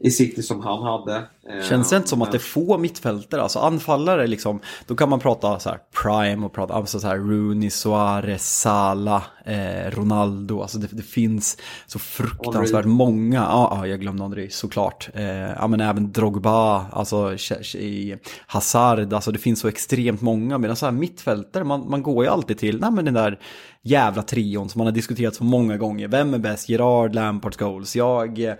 [0.02, 1.16] i City som han hade.
[1.16, 5.08] Eh, Känns det inte som att det är få mittfältare, alltså anfallare liksom, då kan
[5.08, 10.62] man prata så här prime och prata alltså så här Rooney, Suarez, Salah, eh, Ronaldo,
[10.62, 15.66] alltså det, det finns så fruktansvärt många, ja, ja jag glömde Henry såklart, eh, ja
[15.66, 17.34] men även Drogba, alltså
[17.74, 22.24] i Hazard, alltså det finns så extremt många, medan så här mittfältare, man, man går
[22.24, 23.38] ju alltid till, nej men den där
[23.82, 27.96] jävla trion som man har diskuterat så många gånger, vem är bäst, Gerard, Lampard, Scholes,
[27.96, 28.54] jag eh,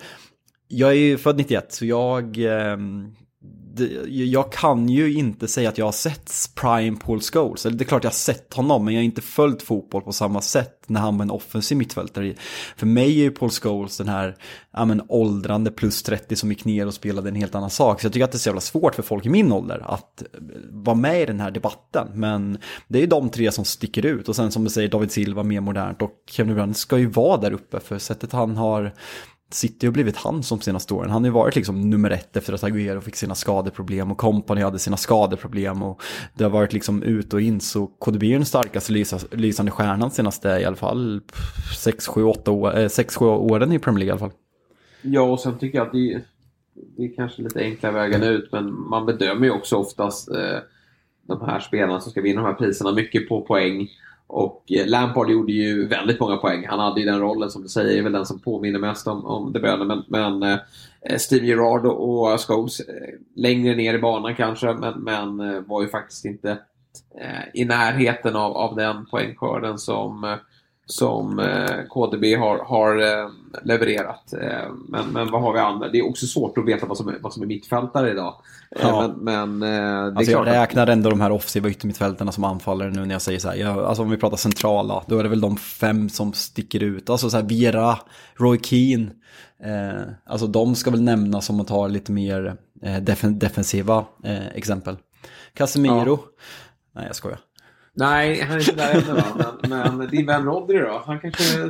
[0.72, 3.14] jag är ju född 91 så jag, ehm,
[4.06, 7.66] jag kan ju inte säga att jag har sett Prime Paul Scholes.
[7.66, 10.12] Eller det är klart jag har sett honom men jag har inte följt fotboll på
[10.12, 12.35] samma sätt när han var en offensiv mittfältare.
[12.76, 14.37] För mig är ju Paul Scholes den här
[14.72, 18.00] ja, men, åldrande plus 30 som gick ner och spelade en helt annan sak.
[18.00, 20.22] Så jag tycker att det är så jävla svårt för folk i min ålder att
[20.22, 20.28] eh,
[20.70, 22.08] vara med i den här debatten.
[22.14, 22.58] Men
[22.88, 25.42] det är ju de tre som sticker ut och sen som du säger David Silva
[25.42, 28.92] mer modernt och Kevin De ska ju vara där uppe för sättet han har
[29.54, 31.10] City har blivit han som senaste åren.
[31.10, 34.62] Han har ju varit liksom nummer ett efter att Agüero fick sina skadeproblem och Company
[34.62, 36.02] hade sina skadeproblem och
[36.34, 38.92] det har varit liksom ut och in så KDB är den starkaste
[39.30, 41.20] lysande stjärnan senaste i alla fall
[41.78, 44.38] 6, 7, år, eh, åren i Premier League i alla fall.
[45.02, 46.20] Ja, och sen tycker jag att det,
[46.96, 50.58] det är kanske lite enkla vägen ut, men man bedömer ju också oftast eh,
[51.26, 53.88] de här spelarna som ska vinna de här priserna mycket på poäng.
[54.32, 56.66] Och eh, Lampard gjorde ju väldigt många poäng.
[56.68, 59.26] Han hade ju den rollen som du säger, är väl den som påminner mest om,
[59.26, 59.84] om De Bruyne.
[59.84, 65.00] Men, men eh, Steve Gerrard och, och Scholes eh, längre ner i banan kanske, men,
[65.00, 66.50] men eh, var ju faktiskt inte
[67.20, 70.36] eh, i närheten av, av den poängskörden som eh,
[70.86, 73.28] som eh, KDB har, har eh,
[73.64, 74.32] levererat.
[74.32, 75.88] Eh, men, men vad har vi andra?
[75.88, 78.34] Det är också svårt att veta vad som är, vad som är mittfältare idag.
[78.80, 79.14] Ja.
[79.16, 82.90] Men, men det Alltså jag klart att- räknar ändå de här offensiva yttermittfältarna som anfallare
[82.90, 83.56] nu när jag säger så här.
[83.56, 87.10] Jag, alltså om vi pratar centrala, då är det väl de fem som sticker ut.
[87.10, 87.98] Alltså så här Viera,
[88.34, 89.10] Roy Keane.
[90.26, 94.04] Alltså de ska väl nämnas om man tar lite mer defen- defensiva
[94.54, 94.96] exempel.
[95.54, 96.18] Casemiro.
[96.94, 97.38] Nej jag skojar.
[97.94, 99.55] Nej, han är inte där ännu va?
[99.68, 101.02] Men, men din vän Rodri då?
[101.07, 101.68] Han kanske eh,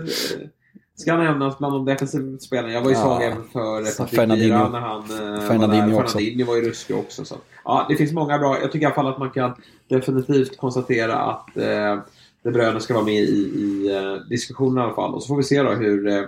[0.94, 2.72] ska nämnas bland de defensiva spelarna.
[2.72, 3.02] Jag var ju Ja.
[3.02, 4.68] svag även för Så Patrick Fernandinho.
[4.68, 6.08] När han eh, Fernandinho var där.
[6.08, 7.24] Fernandinho var ju ruskig också.
[7.24, 7.34] Så.
[7.64, 8.60] Ja, det finns många bra.
[8.60, 9.54] Jag tycker i alla fall att man kan
[9.88, 11.98] definitivt konstatera att eh,
[12.42, 15.14] De Bruyne ska vara med i, i eh, diskussionen i alla fall.
[15.14, 16.22] Och så får vi se då hur eh,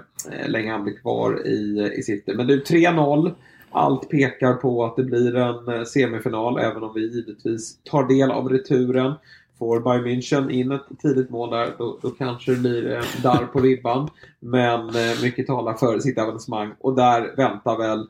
[0.47, 2.35] länge han blir kvar i, i City.
[2.35, 3.33] Men du, 3-0.
[3.77, 8.31] Allt pekar på att det blir en eh, semifinal, även om vi givetvis tar del
[8.31, 9.13] av returen.
[9.59, 13.47] Får Bayern München in ett tidigt mål där, då, då kanske det blir eh, darr
[13.47, 14.11] på ribban.
[14.41, 16.73] Men eh, mycket talar för sitt avancemang.
[16.81, 18.07] Och där väntar väl,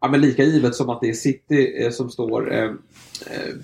[0.00, 2.64] ja, men lika givet som att det är City eh, som står eh,
[3.30, 3.54] eh,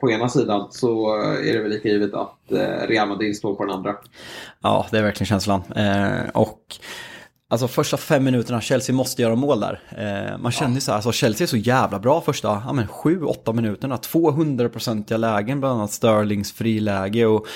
[0.00, 3.54] på ena sidan, så eh, är det väl lika givet att eh, Real Madrid står
[3.54, 3.96] på den andra.
[4.62, 5.62] Ja, det är verkligen känslan.
[5.76, 6.76] Eh, och
[7.48, 9.80] alltså första fem minuterna, Chelsea måste göra mål där.
[9.96, 12.86] Eh, man känner ju så här, alltså Chelsea är så jävla bra första ja, men
[12.86, 13.96] sju, åtta minuterna.
[13.96, 17.46] 200-procentiga lägen, bland annat Sterlings friläge och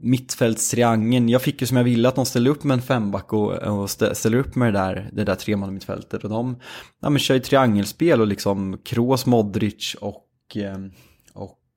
[0.00, 1.28] mittfältstriangeln.
[1.28, 3.86] Jag fick ju som jag ville att de ställde upp med en femback och, och
[3.86, 6.24] stä- ställer upp med det där, det där treman mittfältet.
[6.24, 6.56] Och de
[7.02, 10.78] ja, men kör ju triangelspel och liksom Kroos, Modric och, eh,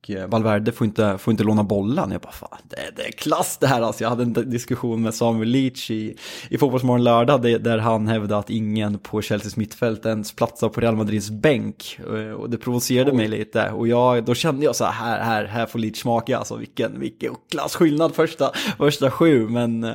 [0.04, 2.10] och eh, Valverde får inte, får inte låna bollen.
[2.10, 4.04] Jag bara, fan, det, det är klass det här alltså.
[4.04, 6.16] Jag hade en diskussion med Samuel Leach i,
[6.48, 10.96] i Fotbollsmorgon lördag där han hävdade att ingen på Chelseas mittfält ens platsar på Real
[10.96, 11.98] Madrids bänk.
[12.14, 13.70] Eh, Och det provocerade mig lite.
[13.70, 16.38] Och jag, då kände jag så här, här, här, här får Leach smaka.
[16.38, 19.48] Alltså vilken, vilken klassskillnad första, första sju.
[19.48, 19.94] Men eh,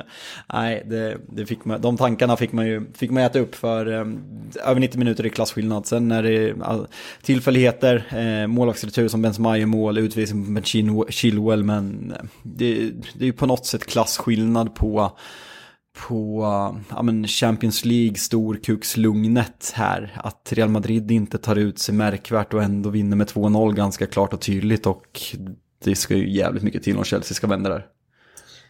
[0.52, 3.86] nej, det, det fick man, de tankarna fick man ju fick man äta upp för
[4.64, 5.86] över 90 minuter i klasskillnad.
[5.86, 6.86] Sen när det är
[7.22, 13.26] tillfälligheter, eh, målvaktsretur som Benzema gör mål, utvisning med Chilwell- Men eh, det, det är
[13.26, 15.18] ju på något sätt klasskillnad på
[16.08, 20.12] på eh, ja, men Champions League storkukslugnet här.
[20.16, 24.32] Att Real Madrid inte tar ut sig märkvärt och ändå vinner med 2-0 ganska klart
[24.32, 24.86] och tydligt.
[24.86, 25.20] Och
[25.84, 27.86] det ska ju jävligt mycket till om Chelsea ska vända där.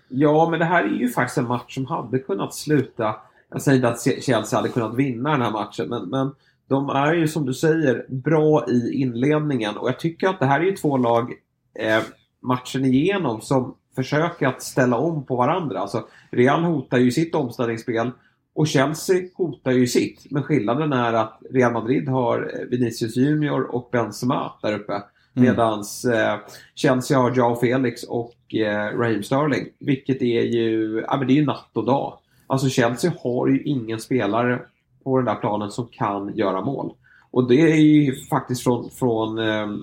[0.08, 3.16] Ja, men det här är ju faktiskt en match som hade kunnat sluta.
[3.50, 6.32] Jag säger inte att Chelsea hade kunnat vinna den här matchen, men, men
[6.70, 10.60] de är ju som du säger bra i inledningen och jag tycker att det här
[10.60, 11.32] är ju två lag
[11.80, 12.02] eh,
[12.42, 15.78] matchen igenom som försöker att ställa om på varandra.
[15.80, 18.10] Alltså, Real hotar ju sitt omställningsspel
[18.54, 20.26] och Chelsea hotar ju sitt.
[20.30, 24.92] Men skillnaden är att Real Madrid har eh, Vinicius Junior och Benzema där uppe.
[24.92, 25.04] Mm.
[25.34, 26.38] Medans eh,
[26.74, 29.66] Chelsea har Joao Felix och eh, Raheem Sterling.
[29.78, 32.18] Vilket är ju, ja men det är ju natt och dag.
[32.46, 34.60] Alltså Chelsea har ju ingen spelare
[35.04, 36.92] på den där planen som kan göra mål.
[37.30, 39.82] Och det är ju faktiskt från, från, ehm,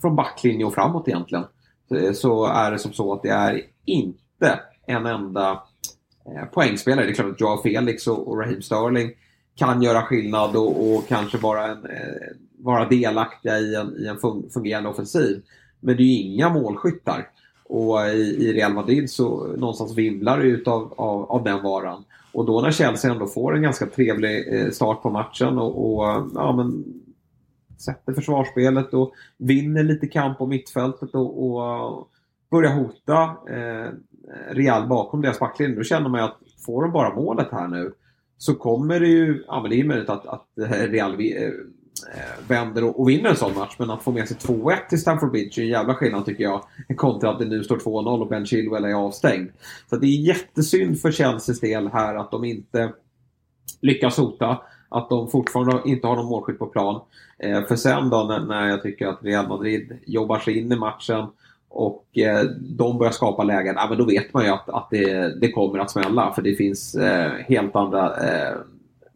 [0.00, 1.44] från backlinje och framåt egentligen.
[1.94, 5.62] Eh, så är det som så att det är inte en enda
[6.26, 7.06] eh, poängspelare.
[7.06, 9.10] Det är klart att Joao Felix och, Raheem Sterling
[9.56, 14.18] kan göra skillnad och, och kanske vara, en, eh, vara delaktiga i en, i en
[14.52, 15.42] fungerande offensiv.
[15.80, 17.28] Men det är ju inga målskyttar.
[17.68, 22.04] Och i, i Real Madrid så någonstans vimlar det ut av, av, av, den varan.
[22.36, 26.30] Och då när Chelsea ändå får en ganska trevlig eh, start på matchen och, och
[26.34, 26.84] ja, men,
[27.78, 32.08] sätter försvarsspelet och vinner lite kamp på mittfältet och, och
[32.50, 33.90] börjar hota eh,
[34.50, 35.76] Real bakom deras backlinje.
[35.76, 37.92] Då känner man ju att får de bara målet här nu
[38.38, 41.50] så kommer det ju, ja men det är möjligt att, att Real eh,
[42.14, 43.74] Eh, vänder och, och vinner en sån match.
[43.78, 46.62] Men att få med sig 2-1 till Stamford Bridge är en jävla skillnad tycker jag.
[46.96, 49.50] Kontra att det nu står 2-0 och Ben Chilwell är avstängd.
[49.90, 52.92] Så det är jättesynd för Chelseas del här att de inte
[53.80, 54.60] lyckas hota.
[54.88, 57.00] Att de fortfarande inte har någon målskytt på plan.
[57.38, 60.76] Eh, för sen då när, när, jag tycker att Real Madrid jobbar sig in i
[60.76, 61.26] matchen
[61.68, 65.40] och eh, de börjar skapa lägen, ja, men då vet man ju att, att det,
[65.40, 66.32] det kommer att smälla.
[66.32, 68.56] För det finns eh, helt andra eh,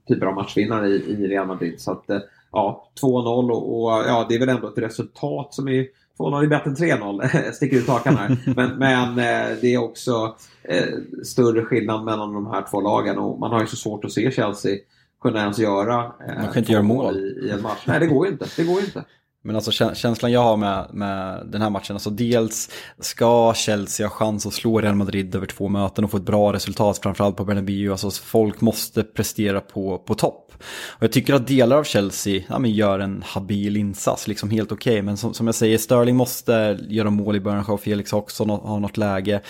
[0.09, 1.81] typer av matchvinnare i, i Real Madrid.
[1.81, 2.19] Så att, eh,
[2.53, 5.87] ja, 2-0 och, och, ja, det är väl ändå ett resultat som är
[6.19, 8.37] 2-0 är bättre än 3-0, sticker ut hakan här.
[8.57, 10.85] Men, men eh, det är också eh,
[11.25, 14.31] större skillnad mellan de här två lagen och man har ju så svårt att se
[14.31, 14.79] Chelsea
[15.23, 17.85] kunna ens göra eh, Man kan inte göra mål i, i, en match.
[17.87, 18.47] Nej, det går ju inte.
[18.57, 19.05] Det går inte.
[19.43, 24.15] Men alltså känslan jag har med, med den här matchen, alltså dels ska Chelsea ha
[24.15, 27.45] chans att slå Real Madrid över två möten och få ett bra resultat, framförallt på
[27.45, 27.91] Bernabéu.
[27.91, 30.53] Alltså folk måste prestera på, på topp.
[30.89, 34.73] Och jag tycker att delar av Chelsea ja, men gör en habil insats, liksom helt
[34.73, 34.93] okej.
[34.93, 35.03] Okay.
[35.03, 38.79] Men som, som jag säger, Sterling måste göra mål i början, och Felix också ha
[38.79, 39.41] något läge.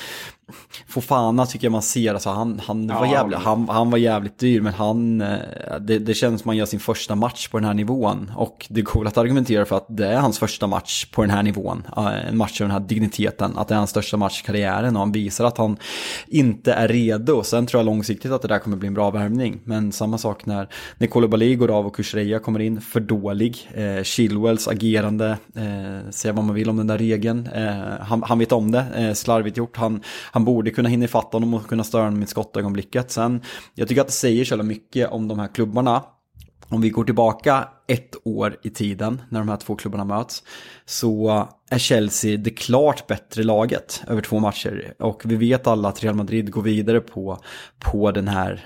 [0.88, 4.38] Fofana tycker jag man ser, alltså han, han, ja, var jävligt, han, han var jävligt
[4.38, 5.38] dyr men han, eh,
[5.80, 8.32] det, det känns som man gör sin första match på den här nivån.
[8.36, 11.42] Och det går att argumentera för att det är hans första match på den här
[11.42, 11.86] nivån.
[12.28, 15.00] En match av den här digniteten, att det är hans största match i karriären och
[15.00, 15.76] han visar att han
[16.26, 17.42] inte är redo.
[17.42, 19.60] Sen tror jag långsiktigt att det där kommer bli en bra värvning.
[19.64, 23.70] Men samma sak när Nicolo Bali går av och Kushreya kommer in, för dålig.
[23.74, 27.46] Eh, Chilwells agerande, eh, säga vad man vill om den där regeln.
[27.54, 29.76] Eh, han, han vet om det, eh, slarvigt gjort.
[29.76, 33.10] Han, han han borde kunna hinna ifatt honom och kunna störa honom i skottögonblicket.
[33.10, 33.42] Sen,
[33.74, 36.04] jag tycker att det säger så mycket om de här klubbarna.
[36.68, 40.42] Om vi går tillbaka ett år i tiden när de här två klubbarna möts
[40.84, 44.94] så är Chelsea det klart bättre laget över två matcher.
[44.98, 47.38] Och vi vet alla att Real Madrid går vidare på,
[47.78, 48.64] på den här,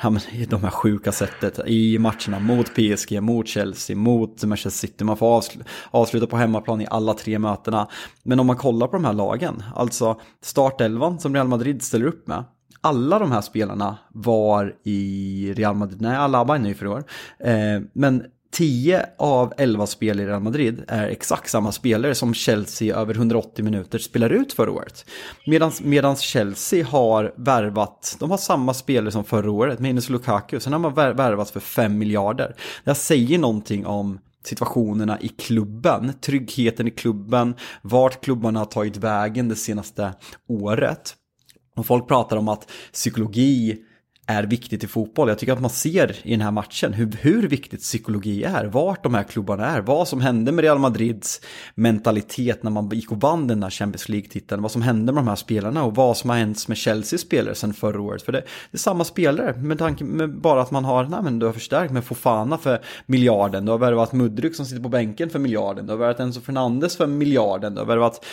[0.48, 5.04] de här sjuka sättet i matcherna mot PSG, mot Chelsea, mot Manchester City.
[5.04, 5.44] Man får
[5.90, 7.88] avsluta på hemmaplan i alla tre mötena.
[8.22, 12.26] Men om man kollar på de här lagen, alltså startelvan som Real Madrid ställer upp
[12.26, 12.44] med,
[12.80, 17.04] alla de här spelarna var i Real Madrid, nej Alaba är ny för år,
[17.38, 18.24] eh, men
[18.54, 23.64] 10 av 11 spel i Real Madrid är exakt samma spelare som Chelsea över 180
[23.64, 25.06] minuter spelar ut förra året.
[25.82, 30.80] Medan Chelsea har värvat, de har samma spelare som förra året, minus Lukaku, sen har
[30.80, 32.54] man värvat för 5 miljarder.
[32.84, 39.48] Det säger någonting om situationerna i klubben, tryggheten i klubben, vart klubbarna har tagit vägen
[39.48, 40.14] det senaste
[40.48, 41.14] året.
[41.76, 43.78] Och folk pratar om att psykologi
[44.26, 45.28] är viktigt i fotboll.
[45.28, 49.02] Jag tycker att man ser i den här matchen hur, hur viktigt psykologi är, vart
[49.02, 51.40] de här klubbarna är, vad som hände med Real Madrids
[51.74, 55.28] mentalitet när man gick och vann den här Champions League-titeln, vad som hände med de
[55.28, 58.22] här spelarna och vad som har hänt med Chelseas spelare sedan förra året.
[58.22, 61.38] För det, det är samma spelare, med tanke med bara att man har, nej men
[61.38, 65.30] du har förstärkt med Fofana för miljarden, du har värvat Mudryk som sitter på bänken
[65.30, 68.26] för miljarden, du har värvat Enzo Fernandes för miljarden, du har värvat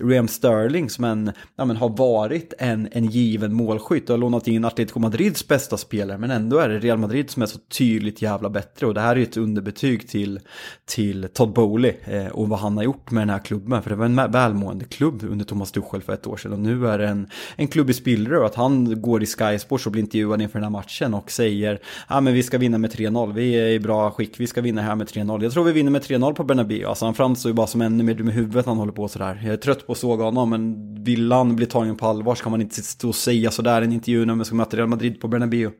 [0.00, 4.48] Raheem Sterling som en, ja men har varit en, en given målskytt, du har lånat
[4.48, 7.58] in Atletico Madrid Madrids bästa spelare, men ändå är det Real Madrid som är så
[7.58, 8.86] tydligt jävla bättre.
[8.86, 10.40] Och det här är ju ett underbetyg till,
[10.86, 13.82] till Todd Bowley eh, och vad han har gjort med den här klubben.
[13.82, 16.52] För det var en välmående klubb under Thomas Tuchel för ett år sedan.
[16.52, 18.40] Och nu är det en, en klubb i spillror.
[18.40, 21.30] Och att han går i Sky Sports och blir intervjuad inför den här matchen och
[21.30, 21.72] säger
[22.08, 24.60] ja ah, men vi ska vinna med 3-0, vi är i bra skick, vi ska
[24.60, 25.42] vinna här med 3-0.
[25.42, 26.84] Jag tror vi vinner med 3-0 på Bernabéu.
[26.84, 29.08] Alltså han framstår ju bara som ännu mer dum i huvudet när han håller på
[29.08, 29.40] sådär.
[29.44, 32.42] Jag är trött på att såga honom, men vill han bli tagen på allvar så
[32.42, 34.88] kan man inte stå och säga sådär i en intervju när man ska möta Real
[34.88, 35.70] Madrid på på Bernabéu.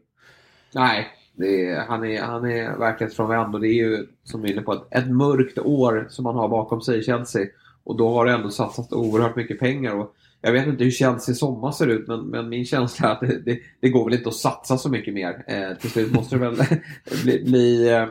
[0.75, 1.07] Nej,
[1.39, 4.73] är, han, är, han är verklighetsfrånvänd och det är ju som vi är inne på
[4.73, 7.47] ett, ett mörkt år som man har bakom sig i Chelsea.
[7.85, 9.95] Och då har det ändå satsat oerhört mycket pengar.
[9.95, 13.21] Och jag vet inte hur Chelsea sommar ser ut, men, men min känsla är att
[13.21, 15.45] det, det, det, går väl inte att satsa så mycket mer.
[15.47, 16.57] Eh, till slut måste det väl
[17.23, 18.07] bli, bli eh,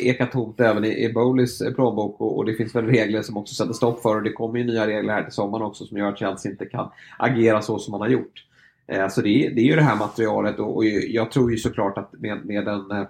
[0.00, 3.36] eka tomt även i, i Bowleys eh, plånbok och, och, det finns väl regler som
[3.36, 5.98] också sätter stopp för och det kommer ju nya regler här till sommaren också som
[5.98, 8.44] gör att Chelsea inte kan agera så som man har gjort.
[8.92, 11.98] Eh, så det, det är ju det här materialet och, och jag tror ju såklart
[11.98, 13.06] att med, med en eh,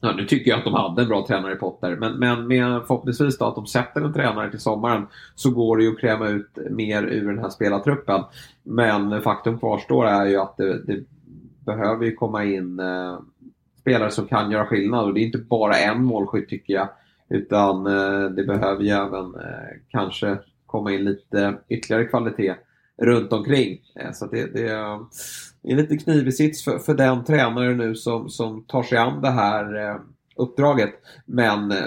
[0.00, 2.82] Ja, nu tycker jag att de hade en bra tränare i Potter, men, men med
[2.86, 6.28] förhoppningsvis då att de sätter en tränare till sommaren så går det ju att kräma
[6.28, 8.22] ut mer ur den här spelartruppen.
[8.62, 11.04] Men faktum kvarstår är ju att det, det
[11.64, 13.18] behöver ju komma in eh,
[13.80, 16.88] spelare som kan göra skillnad och det är inte bara en målskytt tycker jag.
[17.28, 22.54] Utan eh, det behöver ju även eh, kanske komma in lite ytterligare kvalitet
[22.98, 23.80] runt omkring.
[23.94, 24.68] Eh, så det, det,
[25.72, 29.30] är lite knivig sits för, för den tränare nu som, som tar sig an det
[29.30, 29.96] här eh,
[30.36, 30.94] uppdraget.
[31.26, 31.84] Men eh,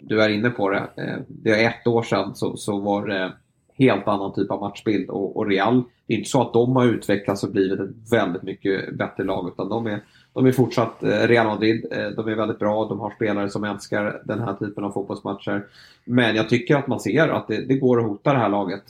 [0.00, 0.88] du är inne på det.
[1.28, 3.32] Det är ett år sedan så, så var det
[3.78, 6.84] helt annan typ av matchbild och, och Real, det är inte så att de har
[6.84, 10.00] utvecklats och blivit ett väldigt mycket bättre lag utan de är,
[10.32, 11.86] de är fortsatt Real Madrid.
[11.90, 15.66] De är väldigt bra, de har spelare som älskar den här typen av fotbollsmatcher.
[16.04, 18.82] Men jag tycker att man ser att det, det går att hota det här laget.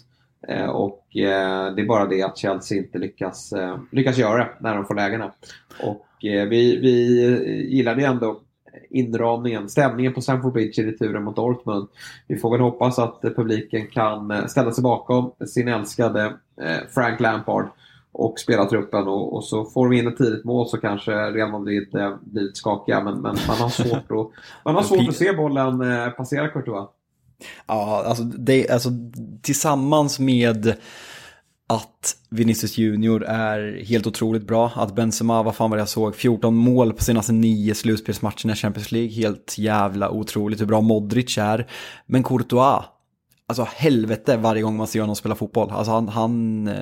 [0.48, 4.48] Eh, och eh, det är bara det att Chelsea inte lyckas, eh, lyckas göra det
[4.60, 5.32] när de får lägena.
[5.82, 8.40] Och vi, vi gillade ju ändå
[8.90, 11.88] inramningen, stämningen på Stamford Bridge i returen mot Dortmund.
[12.26, 16.32] Vi får väl hoppas att publiken kan ställa sig bakom sin älskade
[16.94, 17.66] Frank Lampard
[18.12, 21.50] och spela truppen och, och så får vi in ett tidigt mål så kanske Real
[21.50, 25.32] Madrid blir lite skakiga men, men man har svårt, att, man har svårt att se
[25.32, 25.78] bollen
[26.16, 26.88] passera Courtois.
[27.66, 28.90] Ja, alltså, det, alltså
[29.42, 30.76] tillsammans med
[31.66, 34.72] att Vinicius Junior är helt otroligt bra.
[34.74, 38.56] Att Benzema, vad fan var det jag såg, 14 mål på senaste nio slutspelsmatcherna i
[38.56, 39.10] Champions League.
[39.10, 41.66] Helt jävla otroligt hur bra Modric är.
[42.06, 42.84] Men Courtois,
[43.48, 45.70] alltså helvete varje gång man ser honom spela fotboll.
[45.70, 46.74] Alltså han, han eh,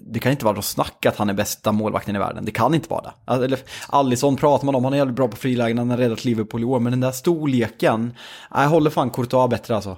[0.00, 2.44] det kan inte vara något snack att han är bästa målvakten i världen.
[2.44, 3.12] Det kan inte vara det.
[3.24, 3.58] Alltså, eller,
[3.88, 6.64] Allison pratar man om, han är jävligt bra på frilägen, han har räddat Liverpool i
[6.64, 6.80] år.
[6.80, 8.14] Men den där storleken,
[8.50, 9.96] jag håller fan Courtois bättre alltså.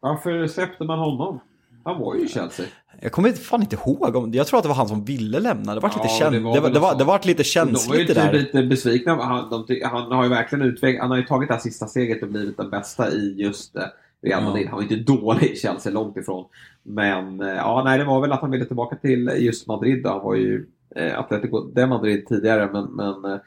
[0.00, 1.40] Varför släppte man honom?
[1.84, 2.66] Han var ju i Chelsea.
[3.00, 5.74] Jag kommer fan inte ihåg om Jag tror att det var han som ville lämna.
[5.74, 6.34] Det var ja, lite känd...
[6.34, 8.22] det, var det, var, det, var, det var lite känsligt det där.
[8.22, 9.14] De var ju typ lite besvikna.
[9.14, 11.02] Han, de, han har ju verkligen utvecklat...
[11.02, 13.82] Han har ju tagit det här sista steget och blivit den bästa i just eh,
[14.22, 14.66] Real Madrid.
[14.66, 16.44] Han var inte dålig i Chelsea, långt ifrån.
[16.82, 20.02] Men eh, ja, nej, det var väl att han ville tillbaka till just Madrid.
[20.02, 20.10] Då.
[20.10, 23.40] Han var ju eh, Atletico de Madrid tidigare, men, men eh, Eh,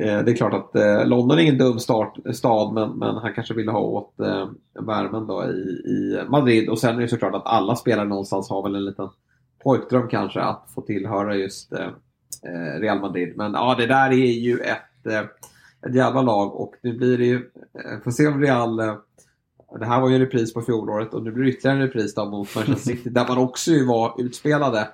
[0.00, 3.34] Eh, det är klart att eh, London är ingen dum start, stad men, men han
[3.34, 4.48] kanske ville ha åt eh,
[4.80, 6.68] värmen då i, i Madrid.
[6.68, 9.08] Och sen är det såklart att alla spelare någonstans har väl en liten
[9.64, 11.86] pojkdröm kanske att få tillhöra just eh,
[12.42, 13.36] eh Real Madrid.
[13.36, 15.24] Men ja, det där är ju ett, eh,
[15.86, 18.80] ett jävla lag och nu blir det ju, eh, får se om Real
[19.78, 22.14] det här var ju en repris på fjolåret och nu blir det ytterligare en repris
[22.14, 24.88] då mot Manchester City där man också ju var utspelade.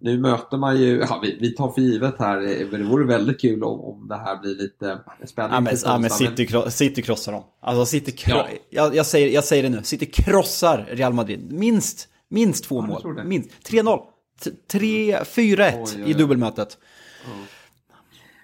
[0.00, 2.40] Nu möter man ju, ja, vi, vi tar för givet här,
[2.70, 5.56] det vore väldigt kul om, om det här blir lite spännande.
[5.56, 7.42] Ja men, ja, men City, City krossar dem.
[7.60, 8.48] Alltså City, kro ja.
[8.70, 11.52] jag, jag, säger, jag säger det nu, City krossar Real Madrid.
[11.52, 13.24] Minst, minst två ja, mål.
[13.24, 13.50] Minst.
[13.70, 14.00] 3-0.
[14.72, 16.78] 3-4-1 i dubbelmötet.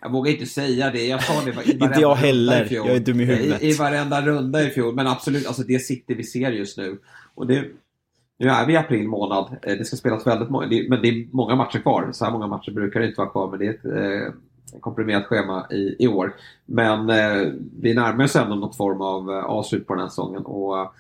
[0.01, 1.07] Jag vågar inte säga det.
[1.07, 2.69] Jag sa det i Inte jag heller.
[2.71, 3.63] Jag är dum i huvudet.
[3.63, 4.95] I, I varenda runda i fjol.
[4.95, 6.99] Men absolut, alltså det City vi ser just nu.
[7.35, 7.65] Och det,
[8.39, 9.57] nu är vi i april månad.
[9.63, 12.09] Eh, det ska spelas väldigt många, men det är många matcher kvar.
[12.13, 15.27] Så här många matcher brukar det inte vara kvar, men det är ett eh, komprimerat
[15.27, 16.35] schema i, i år.
[16.67, 20.43] Men eh, vi närmar oss ändå något form av eh, avslut på den här säsongen.
[20.43, 20.91] Och, eh,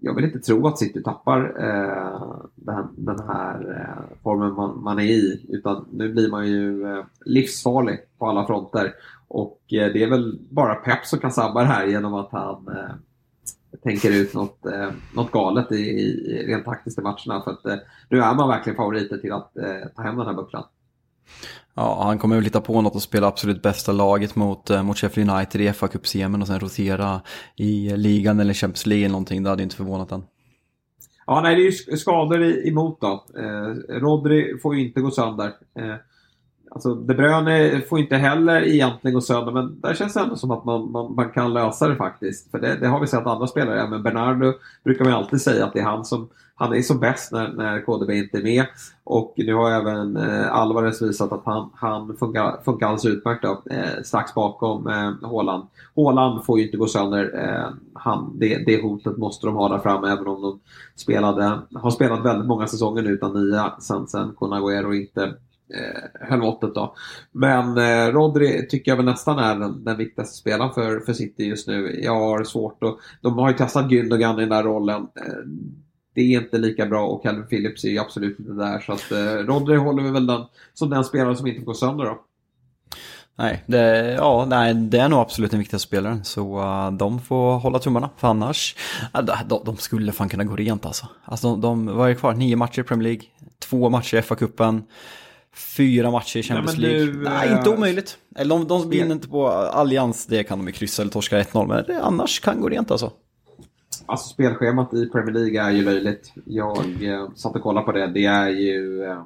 [0.00, 4.98] jag vill inte tro att City tappar eh, den, den, här eh, formen man, man,
[4.98, 5.46] är i.
[5.48, 8.92] Utan nu blir man ju eh, livsfarlig på alla fronter.
[9.28, 12.68] Och eh, det är väl bara Pep som kan sabba det här genom att han
[13.82, 17.42] tänker ut något, eh, något galet i, i, rent taktiskt i matcherna.
[17.44, 17.76] För att eh,
[18.10, 20.64] nu är man verkligen favoriter till att eh, ta hem den här bucklan.
[21.74, 24.98] Ja, han kommer väl hitta på något och spela absolut bästa laget mot, eh, mot
[24.98, 27.20] Sheffield United i fa Cup-semin och sen rotera
[27.56, 29.42] i ligan eller Champions League eller någonting.
[29.42, 30.22] Det hade inte förvånat än.
[31.26, 33.24] Ja, nej, det är ju skador emot då.
[33.38, 35.46] Eh, Rodri får ju inte gå sönder.
[35.78, 35.94] Eh,
[36.70, 40.50] Alltså, De Bruyne får inte heller egentligen gå sönder, men där känns det ändå som
[40.50, 42.50] att man, man, man kan lösa det faktiskt.
[42.50, 44.52] För det, det, har vi sett andra spelare men Bernardo
[44.84, 46.28] brukar man alltid säga att det är han som
[46.60, 48.66] han är som bäst när, när KDB inte är med.
[49.04, 53.62] Och nu har även eh, Alvarez visat att han, han funkar, funkar alldeles utmärkt då,
[53.70, 55.66] eh, strax bakom eh, Håland.
[55.94, 57.30] Håland får ju inte gå sönder.
[57.34, 60.60] Eh, han, det, det hotet måste de ha där framme även om de
[60.96, 65.34] spelade, har spelat väldigt många säsonger nu utan nia sen, sen Conaguero inte
[65.74, 66.94] eh, höll måttet då.
[67.32, 71.44] Men eh, Rodri tycker jag väl nästan är den, den viktigaste spelaren för, för City
[71.44, 72.00] just nu.
[72.02, 72.96] Jag har svårt att...
[73.22, 75.02] De har ju testat Gündogan i den där rollen.
[75.02, 75.34] Eh,
[76.14, 78.80] det är inte lika bra och Calvin Phillips är ju absolut inte där.
[78.80, 80.44] Så att eh, Rodri håller vi väl den
[80.74, 82.24] som den spelare som inte går sönder då.
[83.38, 86.24] Nej, det, ja, nej, det är nog absolut den viktigaste spelaren.
[86.24, 88.10] Så uh, de får hålla tummarna.
[88.16, 88.76] För annars,
[89.18, 91.06] uh, de, de, skulle fan kunna gå rent alltså.
[91.24, 92.34] Alltså de, de vad är kvar?
[92.34, 93.22] Nio matcher i Premier League,
[93.58, 94.82] två matcher i FA-cupen,
[95.54, 97.12] fyra matcher i Champions Nej, League.
[97.12, 98.18] du, nej, eh, inte omöjligt.
[98.36, 101.66] Eller de, de vinner inte på Allians, det kan de ju kryssa eller torska 1-0.
[101.66, 103.12] Men det, annars kan gå rent alltså.
[104.06, 106.32] Alltså spelschemat i Premier League är ju löjligt.
[106.44, 108.06] Jag eh, satt och kollade på det.
[108.06, 109.22] Det är ju eh,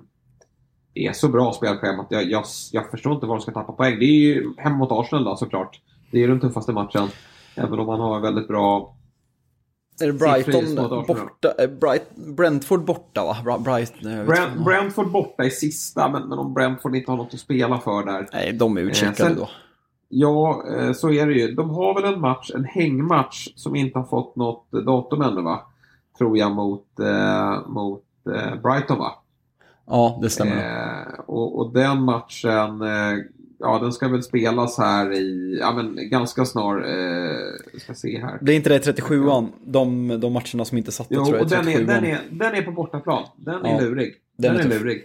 [0.94, 2.06] det är så bra spelschemat.
[2.10, 3.98] Jag, jag, jag förstår inte var de ska tappa poäng.
[3.98, 5.80] Det är ju hemma mot Arsenal då såklart.
[6.10, 7.08] Det är ju den tuffaste matchen.
[7.54, 8.96] Även om man har väldigt bra...
[10.02, 10.74] Är det Brighton
[11.06, 11.52] borta?
[11.58, 13.58] eh, Bright, Brentford borta va?
[13.58, 14.64] Bright, eh, Brent.
[14.64, 18.28] Brentford borta i sista, men, men om Brentford inte har något att spela för där.
[18.32, 19.48] Nej, de är utcheckade Eh, då.
[20.08, 21.54] Ja, eh, så är det ju.
[21.54, 25.60] De har väl en match, en hängmatch, som inte har fått något datum ännu va?
[26.18, 29.12] Tror jag mot, eh, mot eh, Brighton va?
[29.86, 31.06] Ja, det stämmer.
[31.26, 32.82] Och, och den matchen,
[33.62, 38.38] ja den ska väl spelas här i, ja men ganska snar, eh, ska se här.
[38.40, 41.50] Det är inte det 37an, de, de matcherna som inte satte Jo, tror jag och
[41.50, 41.86] den är, 37an.
[41.86, 43.22] den, är, den är på bortaplan.
[43.36, 44.14] Den är Ja, lurig.
[44.38, 45.04] den Den, är lurig.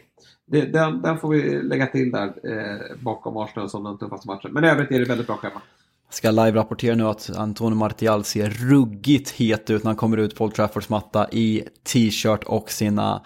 [0.51, 4.51] Det, den, den får vi lägga till där eh, bakom Arsenal som den tuffaste matchen.
[4.53, 5.61] Men i övrigt är det väldigt bra schema.
[6.09, 10.43] Ska live-rapportera nu att Antonio Martial ser ruggigt het ut när han kommer ut på
[10.45, 13.21] Old Traffords matta i t-shirt och sina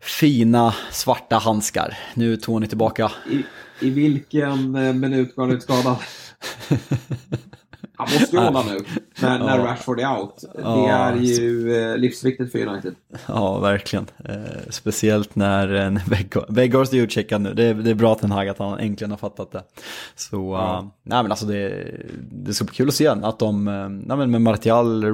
[0.00, 1.98] fina svarta handskar.
[2.14, 3.12] Nu är Tony tillbaka.
[3.30, 3.44] I,
[3.80, 5.96] i vilken eh, minut var han utskadad?
[7.98, 8.78] Han måste ju hålla nu
[9.22, 10.44] när, när Rashford är out.
[10.54, 12.94] Det är ju eh, livsviktigt för United.
[13.28, 14.06] Ja, verkligen.
[14.24, 14.34] Eh,
[14.70, 17.54] speciellt när, eh, när Weghorst- är utcheckad nu.
[17.54, 19.62] Det är, det är bra Ten Hag att han äntligen har fattat det.
[20.14, 20.78] Så, Ja.
[20.78, 21.86] eh, nej men alltså det,
[22.32, 23.64] det bli kul att se att de,
[24.06, 25.04] nej men med Martial,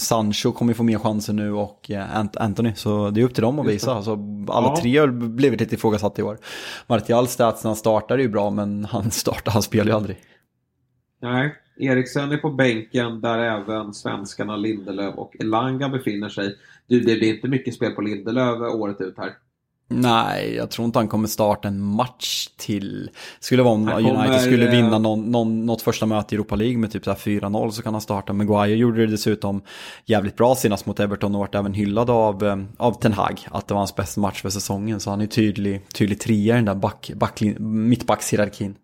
[0.00, 2.72] Sancho kommer ju få mer chanser nu och Ant- Anthony.
[2.74, 3.94] Så det är upp till dem att visa.
[3.94, 4.12] Alltså,
[4.48, 4.76] alla Ja.
[4.82, 6.38] tre har blivit lite ifrågasatta i år.
[6.86, 10.16] Martials stats när han startar är ju bra, men han startar, han spelar ju aldrig.
[11.22, 16.56] Nej, Eriksen är på bänken där även svenskarna Lindelöf och Elanga befinner sig.
[16.86, 19.32] Du, det blir inte mycket spel på Lindelöf året ut här.
[19.90, 23.10] Nej, jag tror inte han kommer starta en match till.
[23.40, 26.56] Skulle vara om kommer, United skulle eh, vinna någon, någon, något första möte i Europa
[26.56, 28.32] League med typ så här 4-0 så kan han starta.
[28.32, 29.62] Maguire gjorde det dessutom
[30.04, 33.46] jävligt bra senast mot Everton och varit även hyllad av, eh, av Ten Hag.
[33.50, 35.00] Att det var hans bästa match för säsongen.
[35.00, 38.74] Så han är tydlig, tydlig trea i den där back, backlin- mittbackshierarkin.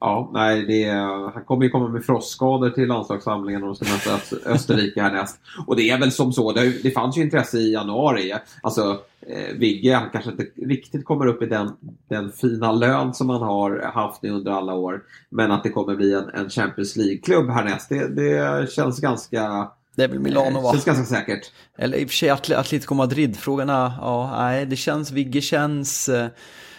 [0.00, 3.84] Ja, nej, det är, han kommer ju komma med frostskador till landslagssamlingen och de ska
[3.94, 5.40] möta Öst- Österrike härnäst.
[5.66, 8.34] Och det är väl som så, det, det fanns ju intresse i januari.
[8.62, 11.72] Alltså, eh, Vigge, han kanske inte riktigt kommer upp i den,
[12.08, 15.02] den fina lön som han har haft nu under alla år.
[15.30, 19.68] Men att det kommer bli en, en Champions League-klubb härnäst, det, det känns ganska...
[19.96, 20.72] Det är väl Milano eh, va?
[20.72, 21.52] Känns ganska säkert.
[21.78, 23.36] Eller i och för sig Atle- Atletico Madrid.
[23.36, 26.10] Frågan är, ja, nej, det känns, Vigge känns...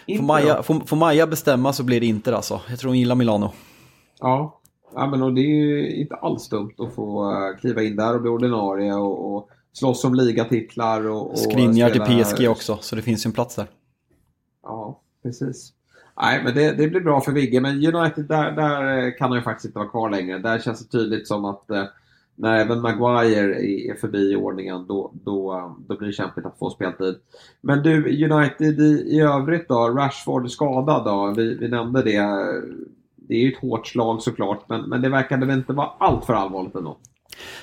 [0.06, 2.60] Får Maja, får, får Maja bestämma så blir det inte alltså.
[2.68, 3.52] Jag tror hon gillar Milano.
[4.20, 4.60] Ja,
[4.94, 8.14] ja men och det är ju inte alls dumt att få eh, kliva in där
[8.14, 12.96] och bli ordinarie och, och slåss om ligatitlar och, och Skriniar till PSG också, så
[12.96, 13.66] det finns ju en plats där.
[14.62, 15.72] Ja, precis.
[16.22, 17.60] Nej, men det, det blir bra för Vigge.
[17.60, 20.38] Men United, där, där kan han ju faktiskt inte vara kvar längre.
[20.38, 21.84] Där känns det tydligt som att eh,
[22.40, 26.70] när även Maguire är förbi i ordningen, då, då, då blir det kämpigt att få
[26.70, 27.14] speltid.
[27.60, 29.88] Men du, United i, i övrigt då?
[29.88, 31.34] Rashford skadad då?
[31.36, 32.20] Vi, vi nämnde det.
[33.16, 36.24] Det är ju ett hårt slag såklart, men, men det verkade väl inte vara allt
[36.24, 36.96] för allvarligt ändå.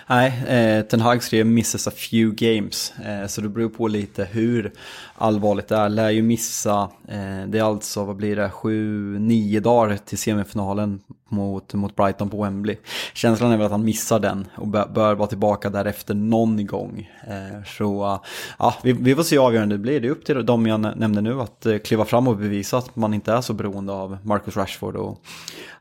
[0.10, 4.26] Nej, eh, Ten Hag skrev misses a few games, eh, så det beror på lite
[4.26, 4.74] hur
[5.16, 5.90] allvarligt det är.
[5.90, 11.00] Lär ju missa, eh, det är alltså, vad blir det, sju, nio dagar till semifinalen
[11.30, 12.78] mot, mot Brighton på Wembley.
[13.14, 17.10] Känslan är väl att han missar den och bör, vara tillbaka därefter någon gång.
[17.28, 18.20] Eh, så eh,
[18.60, 20.00] ja, vi, vi får se hur avgörande det blir.
[20.00, 22.96] Det är upp till dem jag nämnde nu att eh, kliva fram och bevisa att
[22.96, 24.96] man inte är så beroende av Marcus Rashford.
[24.96, 25.26] Och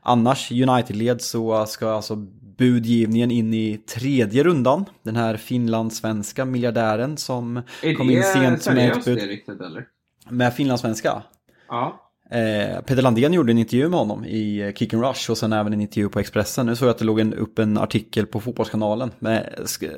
[0.01, 2.25] annars, United-led så eh, ska alltså
[2.57, 4.85] budgivningen in i tredje rundan.
[5.03, 9.17] Den här finlandssvenska miljardären som Är kom in sent med ett bud.
[9.17, 9.85] det riktigt eller?
[10.29, 11.23] Med finlandssvenska?
[11.69, 12.03] Ja.
[12.31, 15.53] Eh, Peter Landén gjorde en intervju med honom i eh, Kick and Rush och sen
[15.53, 16.65] även en intervju på Expressen.
[16.65, 19.11] Nu såg jag att det låg en, upp en artikel på Fotbollskanalen.
[19.19, 19.43] Men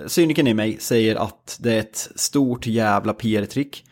[0.07, 3.83] cynikern i mig säger att det är ett stort jävla PR-trick.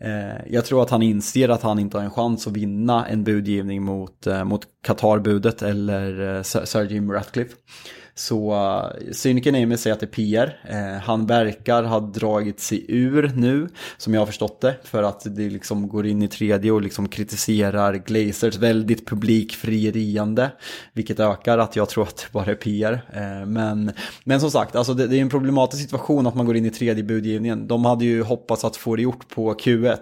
[0.00, 3.24] Eh, jag tror att han inser att han inte har en chans att vinna en
[3.24, 7.56] budgivning mot, eh, mot Qatar-budet eller Sir Jim Ratcliffe.
[8.14, 10.60] Så uh, cynikern i mig säger att det är PR.
[10.68, 15.36] Eh, han verkar ha dragit sig ur nu, som jag har förstått det, för att
[15.36, 20.50] det liksom går in i tredje och liksom kritiserar Glazers väldigt publikfrieriande,
[20.92, 22.92] vilket ökar att jag tror att det bara är PR.
[23.12, 23.92] Eh, men,
[24.24, 26.70] men som sagt, alltså det, det, är en problematisk situation att man går in i
[26.70, 27.68] tredje budgivningen.
[27.68, 29.98] De hade ju hoppats att få det gjort på Q1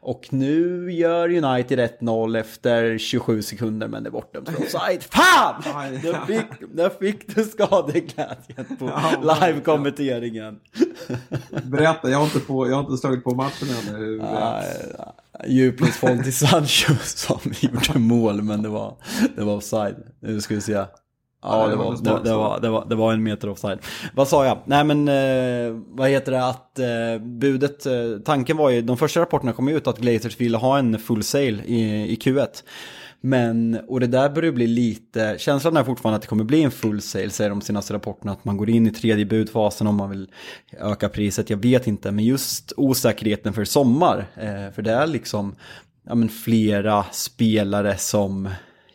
[0.00, 5.02] och nu gör United 1-0 efter 27 sekunder, men det är bortdömt för offside.
[5.10, 5.62] Fan!
[6.02, 8.84] Där fick, där fick du skadeglädjen på
[9.22, 10.60] live-kommenteringen.
[11.62, 14.22] Berätta, jag har inte, på, jag har inte slagit på matchen ännu.
[15.46, 18.96] Djupledsboll till Sancho som gjorde mål, men det var,
[19.36, 19.96] det var offside.
[20.20, 20.84] Nu ska vi se.
[21.42, 23.78] Ja, det var, det, det, var, det, var, det var en meter offside.
[24.14, 24.58] Vad sa jag?
[24.64, 27.92] Nej men, eh, vad heter det att eh, budet, eh,
[28.24, 31.62] tanken var ju, de första rapporterna kom ut att Glazers ville ha en full sale
[31.64, 32.62] i, i Q1.
[33.20, 36.70] Men, och det där börjar bli lite, känslan är fortfarande att det kommer bli en
[36.70, 40.10] full sale, säger de senaste rapporterna, att man går in i tredje budfasen om man
[40.10, 40.30] vill
[40.80, 45.54] öka priset, jag vet inte, men just osäkerheten för sommar, eh, för det är liksom,
[46.06, 48.48] ja men flera spelare som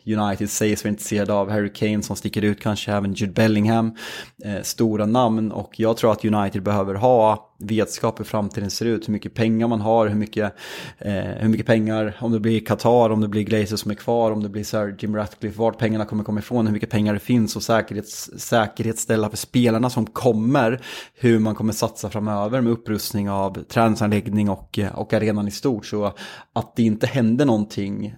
[0.06, 1.50] United sägs vara intresserade av.
[1.50, 3.96] Harry Kane som sticker ut, kanske även Jude Bellingham.
[4.44, 9.08] Eh, stora namn och jag tror att United behöver ha vetskap hur framtiden ser ut,
[9.08, 10.54] hur mycket pengar man har, hur mycket,
[10.98, 14.30] eh, hur mycket pengar, om det blir Qatar, om det blir Glazer som är kvar,
[14.30, 17.20] om det blir Sir Jim Ratcliffe, vart pengarna kommer komma ifrån, hur mycket pengar det
[17.20, 20.80] finns och säkerhets, säkerhetsställa för spelarna som kommer,
[21.14, 25.86] hur man kommer satsa framöver med upprustning av träningsanläggning och, eh, och arenan i stort.
[25.86, 26.12] Så
[26.52, 28.14] att det inte händer någonting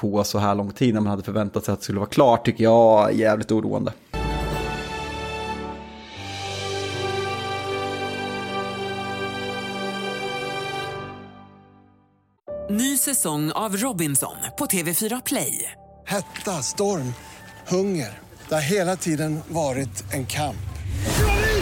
[0.00, 2.44] på så här lång tid när man hade förväntat sig att det skulle vara klart
[2.44, 3.92] tycker jag är jävligt oroande.
[12.70, 15.72] Ny säsong av Robinson på TV4 Play.
[16.06, 17.14] Hetta, storm,
[17.68, 18.18] hunger.
[18.48, 20.56] Det har hela tiden varit en kamp.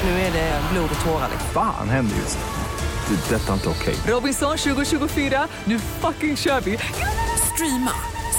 [0.05, 1.29] Nu är det blod och tårar.
[1.55, 3.35] Fan händer just det.
[3.35, 3.95] Är detta inte okej.
[3.95, 4.15] Okay.
[4.15, 6.79] Robinson 2024, nu fucking kör vi.
[7.55, 8.16] Streama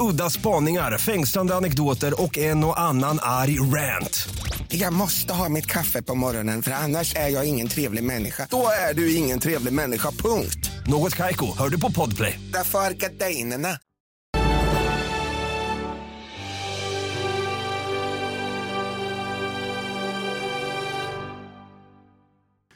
[0.00, 4.28] Udda spaningar, fängslande anekdoter och en och annan arg rant.
[4.68, 8.46] Jag måste ha mitt kaffe på morgonen för annars är jag ingen trevlig människa.
[8.50, 10.70] Då är du ingen trevlig människa, punkt.
[10.86, 12.40] Något kajko, hör du på podplay.
[12.52, 13.68] Därför är gardinerna.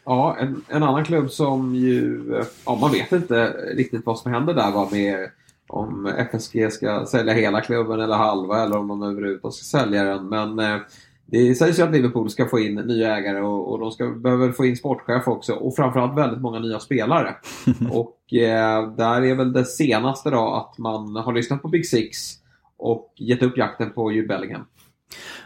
[0.04, 2.22] Ja, en, en, annan klubb som ju,
[2.66, 3.46] ja man vet inte
[3.76, 5.30] riktigt vad som händer där va, med
[5.70, 10.28] om FSG ska sälja hela klubben eller halva eller om de överhuvudtaget ska sälja den.
[10.28, 10.80] Men eh,
[11.26, 14.52] det sägs ju att Liverpool ska få in nya ägare och, och de ska, behöver
[14.52, 17.34] få in sportchef också och framförallt väldigt många nya spelare.
[17.90, 22.18] och eh, där är väl det senaste då att man har lyssnat på Big Six
[22.76, 24.64] och gett upp jakten på Jude Bellingham.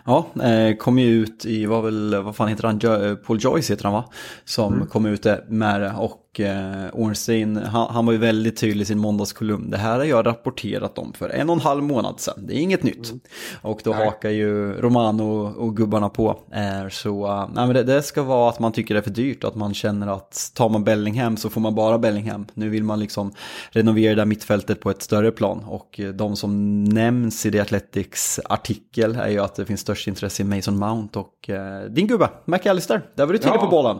[0.07, 3.73] Ja, eh, kom ju ut i, vad, väl, vad fan heter han, jo Paul Joyce
[3.73, 4.05] heter han va?
[4.45, 4.87] Som mm.
[4.87, 8.99] kom ut med det och eh, Ornstein, han, han, var ju väldigt tydlig i sin
[8.99, 9.71] måndagskolumn.
[9.71, 12.47] Det här har jag rapporterat om för en och en halv månad sedan.
[12.47, 13.11] Det är inget nytt.
[13.11, 13.21] Mm.
[13.63, 14.05] Och då nej.
[14.05, 16.39] hakar ju Romano och gubbarna på.
[16.53, 19.45] Eh, så nej, men det, det, ska vara att man tycker det är för dyrt.
[19.45, 22.47] Att man känner att tar man Bellingham så får man bara Bellingham.
[22.55, 23.33] Nu vill man liksom
[23.71, 25.65] renovera det där mittfältet på ett större plan.
[25.65, 30.09] Och eh, de som nämns i The Athletics artikel är ju att det finns störst
[30.09, 33.03] intresse i Mason Mount och eh, din gubbe, McAllister.
[33.15, 33.61] Där var du tidig ja.
[33.61, 33.99] på bollen.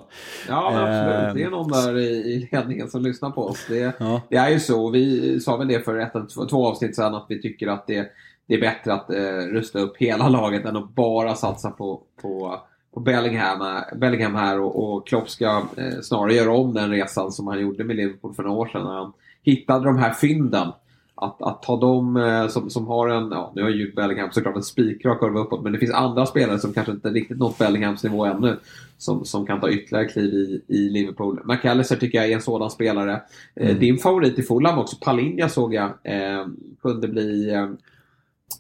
[0.49, 1.35] Ja, absolut.
[1.35, 3.67] Det är någon där i ledningen som lyssnar på oss.
[3.69, 4.21] Det, ja.
[4.29, 4.91] det är ju så.
[4.91, 6.13] Vi sa väl det för ett,
[6.51, 8.07] två avsnitt sedan att vi tycker att det,
[8.49, 12.61] det är bättre att eh, rusta upp hela laget än att bara satsa på, på,
[12.95, 17.47] på Bellingham, Bellingham här och, och Klopp ska eh, snarare göra om den resan som
[17.47, 20.69] han gjorde med Liverpool för några år sedan när han hittade de här fynden
[21.15, 24.57] att, att ta dem eh, som, som har en, ja nu har ju Bellingham såklart
[24.57, 28.05] en spikrak kurva uppåt men det finns andra spelare som kanske inte riktigt nått Bellinghams
[28.05, 28.57] nivå ännu
[28.99, 31.41] som, som kan ta ytterligare kliv i, i Liverpool.
[31.45, 33.23] McAllister tycker jag är en sådan spelare.
[33.57, 33.81] Eh, mm.
[33.81, 36.47] din favorit i Fulham också, Palinja såg jag, eh,
[36.83, 37.69] kunde bli eh,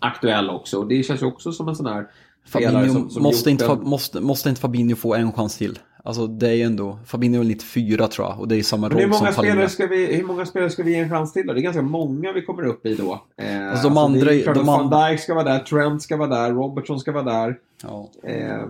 [0.00, 0.82] aktuell också.
[0.82, 2.06] Det känns ju också som en sån här
[2.46, 3.80] Fabinho, som, som måste, inte, en...
[3.88, 5.78] måste, måste inte Fabinho få en chans till?
[6.06, 9.14] Alltså det är ju ändå, Fabinho är 94 tror jag och det är samma roll
[9.14, 9.68] som.
[9.68, 11.52] Ska vi, hur många spelare ska vi ge en chans till då?
[11.52, 13.22] Det är ganska många vi kommer upp i då.
[13.36, 14.30] Eh, alltså de andra...
[14.30, 17.56] Alltså de Van Dijk ska vara där, Trent ska vara där, Robertson ska vara där.
[17.82, 18.10] Ja.
[18.24, 18.60] Eh,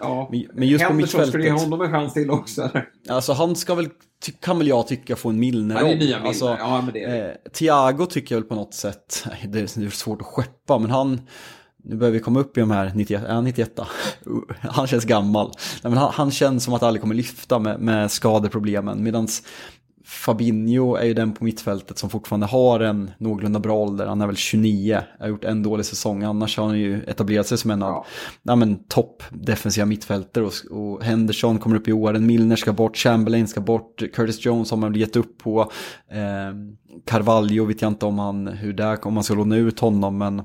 [0.00, 0.28] ja.
[0.30, 2.62] Men- just på Henderson skulle ge mittfältet- honom en chans till också.
[2.62, 2.88] eller?
[3.08, 3.88] Alltså han ska väl,
[4.40, 7.10] kan väl jag tycka, få en Milner Ja, det är alltså, Ja, men det är
[7.10, 7.30] det.
[7.30, 10.78] eh, Thiago tycker jag väl på något sätt, det är, det är svårt att skeppa,
[10.78, 11.20] men han,
[11.88, 13.80] nu börjar vi komma upp i de här 91, är han 91
[14.60, 15.46] Han känns gammal.
[15.82, 19.28] Nej, men han, han känns som att aldrig kommer lyfta med, med skadeproblemen, medan
[20.06, 24.06] Fabinho är ju den på mittfältet som fortfarande har en någorlunda bra ålder.
[24.06, 26.22] Han är väl 29, har gjort en dålig säsong.
[26.22, 28.06] Annars har han ju etablerat sig som en av
[28.42, 28.56] ja.
[28.56, 30.44] men, topp defensiva mittfältare.
[30.44, 34.70] Och, och Henderson kommer upp i åren, Milner ska bort, Chamberlain ska bort, Curtis Jones
[34.70, 35.60] har man gett upp på.
[36.10, 36.54] Eh,
[37.06, 40.42] Carvalho vet jag inte om, han, hur där, om man ska låna ut honom, men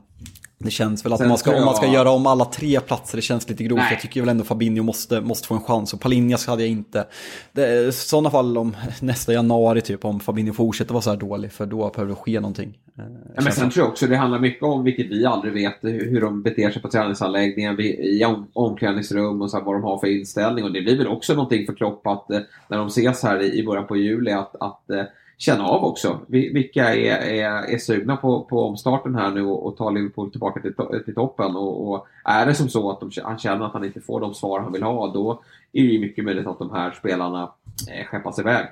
[0.64, 2.80] det känns väl att man, ska, tror om man ska jag- göra om alla tre
[2.80, 3.78] platser, det känns lite grovt.
[3.80, 3.88] Nej.
[3.92, 5.94] Jag tycker väl ändå Fabinho måste, måste få en chans.
[5.94, 7.08] Och Palinjas hade jag inte.
[7.52, 11.52] Det, I sådana fall om nästa januari typ, om Fabinho fortsätter vara så här dålig,
[11.52, 12.78] för då behöver det ske någonting.
[12.98, 13.04] Eh,
[13.36, 16.22] Ja, men sen tror jag också det handlar mycket om, vilket vi aldrig vet, hur,
[16.22, 19.98] de beter sig på träningsanläggningar, vi- i om, omklädningsrum och så här, vad de har
[20.00, 20.64] för inställning.
[20.66, 23.60] Och det blir väl också någonting för Klopp att eh, när de ses här i,
[23.60, 25.02] i början på juli att, att eh,
[25.42, 26.20] känna av också.
[26.28, 30.32] Vi- Vilka är, är, är sugna på, på omstarten här nu och, och ta Liverpool
[30.32, 31.56] tillbaka till, to- till toppen.
[31.56, 34.34] Och, och är det som så att de, han känner att han inte får de
[34.34, 35.32] svar han vill ha, då
[35.74, 37.52] är det ju mycket möjligt att de här spelarna
[37.92, 38.66] eh, skeppas iväg.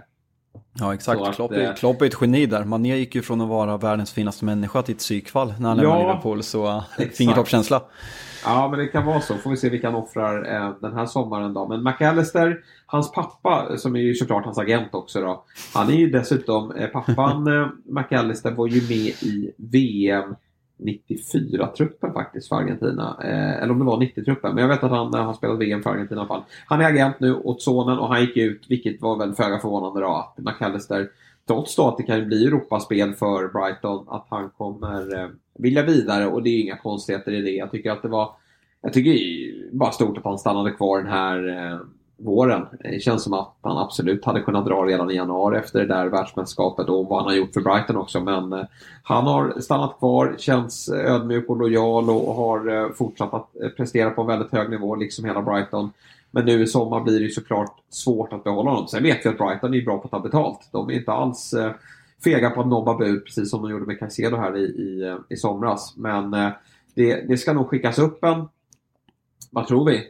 [0.79, 2.63] Ja exakt, att, Klopp, eh, är, Klopp är ett geni där.
[2.63, 5.99] Mané gick ju från att vara världens finaste människa till ett psykfall när han lämnade
[6.01, 6.43] Ja, Liverpool.
[6.43, 7.17] Så exakt.
[7.17, 7.81] fingertoppskänsla.
[8.45, 9.35] Ja, men det kan vara så.
[9.35, 11.67] Får vi se vilka han offrar eh, den här sommaren då.
[11.67, 15.43] Men McAllister, hans pappa, som är ju såklart hans agent också då.
[15.73, 20.35] Han är ju dessutom, eh, pappan eh, McAllister var ju med i VM
[20.79, 23.17] 94-truppen faktiskt för Argentina.
[23.23, 24.55] Eh, eller om det var 90-truppen.
[24.55, 26.43] Men jag vet att han eh, har spelat VM för Argentina i alla fall.
[26.65, 30.01] Han är agent nu åt sonen och han gick ut, vilket var väl föga förvånande
[30.01, 31.09] då, att McAllister
[31.47, 35.29] trots då att det kan bli Europaspel för Brighton, att han kommer eh,
[35.59, 37.51] vilja vidare och det är inga konstigheter i det.
[37.51, 38.31] Jag tycker att det var
[38.81, 41.79] jag tycker det är bara stort att han stannade kvar den här eh,
[42.17, 42.65] våren.
[42.79, 46.05] Det känns som att han absolut hade kunnat dra redan i januari efter det där
[46.05, 48.19] världsmästerskapet och vad han har gjort för Brighton också.
[48.19, 48.65] Men eh,
[49.03, 54.09] han har stannat kvar, känns ödmjuk och lojal och har eh, fortsatt att eh, prestera
[54.09, 55.91] på en väldigt hög nivå, liksom hela Brighton.
[56.31, 58.87] Men nu i sommar blir det ju såklart svårt att behålla honom.
[58.87, 60.69] Sen vet vi att Brighton är bra på att ta betalt.
[60.71, 61.71] De är inte alls eh,
[62.23, 65.37] fega på att nobba bud, precis som de gjorde med Caicedo här i, i, i
[65.37, 65.93] somras.
[65.97, 66.49] Men eh,
[66.95, 68.47] det, det ska nog skickas upp en,
[69.51, 70.03] vad tror vi?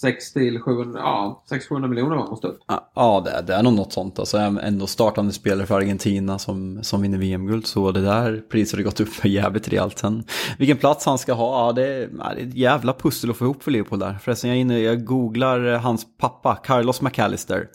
[0.00, 2.58] 6 till 700, ja, 600 miljoner var måste upp.
[2.94, 4.18] Ja, det, det är nog något sånt.
[4.18, 7.66] Alltså, ändå startande spelare för Argentina som, som vinner VM-guld.
[7.66, 9.98] Så det där priset har gått upp för jävligt rejält.
[9.98, 10.24] Sen,
[10.58, 13.44] vilken plats han ska ha, ja, det, är- det är ett jävla pussel att få
[13.44, 14.18] ihop för Leopold där.
[14.22, 17.68] Förresten, jag, är inne, jag googlar eh, hans pappa, Carlos McAllister.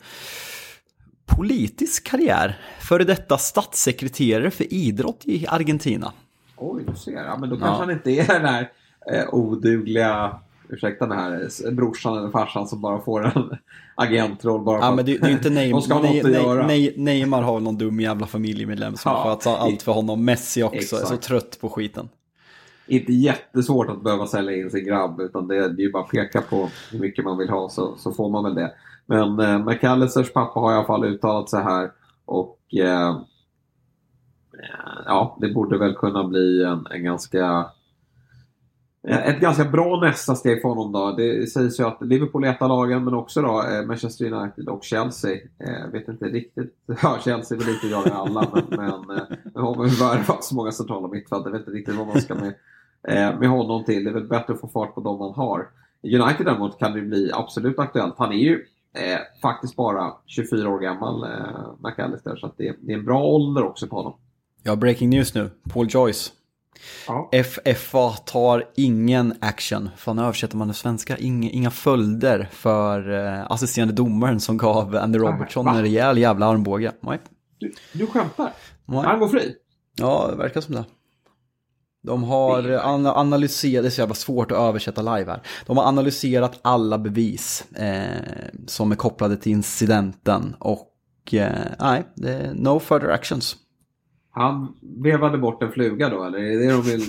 [1.38, 6.12] Politisk karriär, före detta statssekreterare för idrott i Argentina.
[6.56, 7.12] Oj, du ser.
[7.12, 7.78] Ja, men då kanske Ja.
[7.80, 8.70] han inte är den här
[9.12, 10.36] eh, odugliga,
[10.68, 13.50] ursäkta den här brorsan eller farsan som bara får en
[13.94, 15.80] agentroll bara Ja men det, det är inte De Neymar.
[15.80, 16.66] ska ha något Nej, att göra.
[16.66, 20.24] nej, nej, Neymar har någon dum jävla familjemedlem som Ja, har fått allt för honom.
[20.24, 21.22] Messi också, är så exakt.
[21.22, 22.08] trött på skiten.
[22.86, 26.10] inte jättesvårt att behöva sälja in sin grabb utan det, det är ju bara att
[26.10, 28.72] peka på hur mycket man vill ha så, så får man väl det.
[29.08, 31.90] Men eh, McAllisters pappa har i alla fall uttalat sig här
[32.24, 33.20] och eh,
[35.06, 37.66] ja, det borde väl kunna bli en, en ganska
[39.02, 41.12] ett ganska bra nästa steg för honom då.
[41.12, 44.68] Det sägs ju att Liverpool är ett av lagen men också då eh, Manchester United
[44.68, 45.38] och Chelsea.
[45.58, 46.74] Jag vet inte riktigt.
[47.02, 50.54] Ja, Chelsea vill inte i alla men, men eh, nu har man ju värvat så
[50.54, 51.52] många centrala mittfältare.
[51.52, 52.54] Jag vet inte riktigt vad man ska med,
[53.38, 54.04] med honom till.
[54.04, 55.68] Det är väl bättre att få fart på dem man har.
[56.02, 58.14] United däremot kan det bli absolut aktuellt.
[58.18, 61.30] Han är ju eh, faktiskt bara 24 år gammal, eh,
[61.78, 62.36] McAllister.
[62.36, 64.14] Så det, det är en bra ålder också på honom.
[64.62, 65.50] Ja, breaking news nu.
[65.72, 66.30] Paul Joyce.
[67.06, 67.30] Ja.
[67.32, 69.90] FFA tar ingen action.
[69.96, 71.16] Fan översätter man det svenska?
[71.16, 75.74] Inga, inga följder för eh, assisterande domaren som gav Andy Robertson va?
[75.74, 76.92] en rejäl jävla armbåge.
[77.00, 77.18] Nej.
[77.58, 78.52] Du, du skämtar?
[78.84, 79.02] Nej.
[79.04, 79.54] Han går fri?
[79.96, 80.84] Ja, det verkar som det.
[82.02, 85.42] De har eh, ana- analyserat, det är så jävla svårt att översätta live här.
[85.66, 88.22] De har analyserat alla bevis eh,
[88.66, 90.94] som är kopplade till incidenten och
[91.32, 93.56] eh, nej, det är no further actions.
[94.30, 97.00] Han vevade bort en fluga då, eller är det det de vill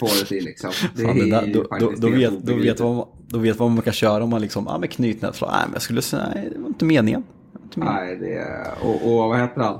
[0.00, 0.70] få det till liksom?
[0.96, 3.82] Det Fan, det där, då, då, då, vet, då, vet man, då vet vad man
[3.82, 6.50] kan köra om man liksom, ja med knytnät, så, nej men jag skulle säga, nej
[6.54, 7.24] det var inte meningen.
[7.52, 8.04] Det var inte meningen.
[8.04, 8.86] Nej, det.
[8.86, 9.74] Och, och vad heter han?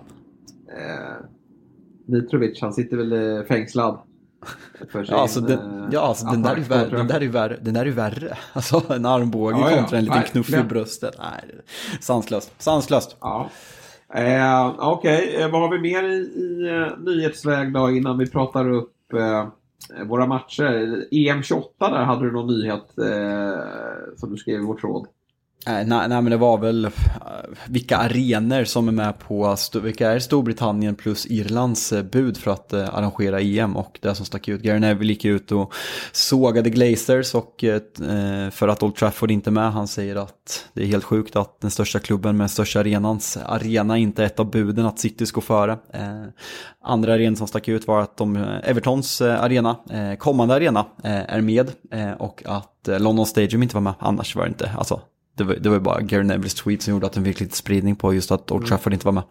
[0.79, 1.27] Eh,
[2.07, 3.99] Mitrovic, han sitter väl eh, fängslad?
[4.93, 6.99] För sin, Ja, alltså, den, eh, ja, alltså den, där är ju värre, tror den,
[6.99, 7.09] jag.
[7.09, 8.37] där är ju värre, den där är ju värre.
[8.53, 10.69] Alltså en armbåge Ja, ja, kontra en liten knuff i verkligen.
[10.69, 11.15] bröstet.
[11.19, 11.61] Nej,
[12.01, 12.53] sanslöst.
[12.63, 13.17] Sanslöst.
[13.21, 13.51] Ja.
[14.15, 18.71] Eh, Okej, eh, vad har vi mer i, i eh, nyhetsväg då innan vi pratar
[18.71, 19.47] upp eh,
[20.07, 21.05] våra matcher.
[21.11, 23.61] EM 28 där hade du någon nyhet eh,
[24.17, 25.07] som du skrev i vår tråd.
[25.67, 26.91] Eh, nej, nej, men det var väl eh,
[27.67, 32.73] vilka arenor som är med på, vilka är Storbritannien plus Irlands eh, bud för att
[32.73, 34.63] arrangera EM och det som stack ut.
[34.63, 35.75] Gary Neville gick ut och
[36.13, 37.65] sågade Glazers och
[38.53, 41.61] för att Old Trafford inte är med, han säger att det är helt sjukt att
[41.61, 45.41] den största klubben med största arenans arena inte är ett av buden att City ska
[45.41, 45.79] före.
[46.83, 49.77] Andra arenor som stack ut var att de, Evertons arena,
[50.19, 51.71] kommande arena, är med
[52.19, 55.01] och att London Stadium inte var med, annars var det inte, alltså
[55.35, 57.97] det var, det var bara Gary Nevilles tweet som gjorde att den fick lite spridning
[57.97, 58.69] på just att Old mm.
[58.69, 59.23] Trafford inte var med.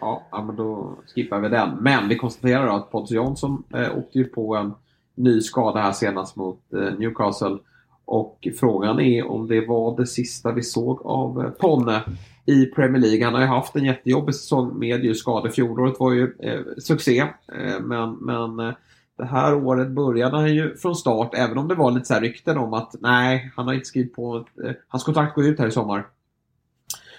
[0.00, 1.76] Ja, men då skippar vi den.
[1.80, 4.72] Men vi konstaterar då att Pontus Jansson eh, åkte ju på en
[5.14, 7.58] ny skada här senast mot eh, Newcastle.
[8.04, 12.02] Och frågan är om det var det sista vi såg av eh, Ponne
[12.46, 13.24] i Premier League.
[13.24, 15.48] Han har ju haft en jättejobbig säsong med just skador.
[15.48, 17.18] Fjolåret var ju eh, succé.
[17.52, 18.74] Eh, men men eh,
[19.20, 22.20] det här året började han ju från start, även om det var lite så här
[22.20, 24.36] rykten om att nej, han har inte skrivit på...
[24.64, 26.06] Eh, hans kontrakt går ut här i sommar.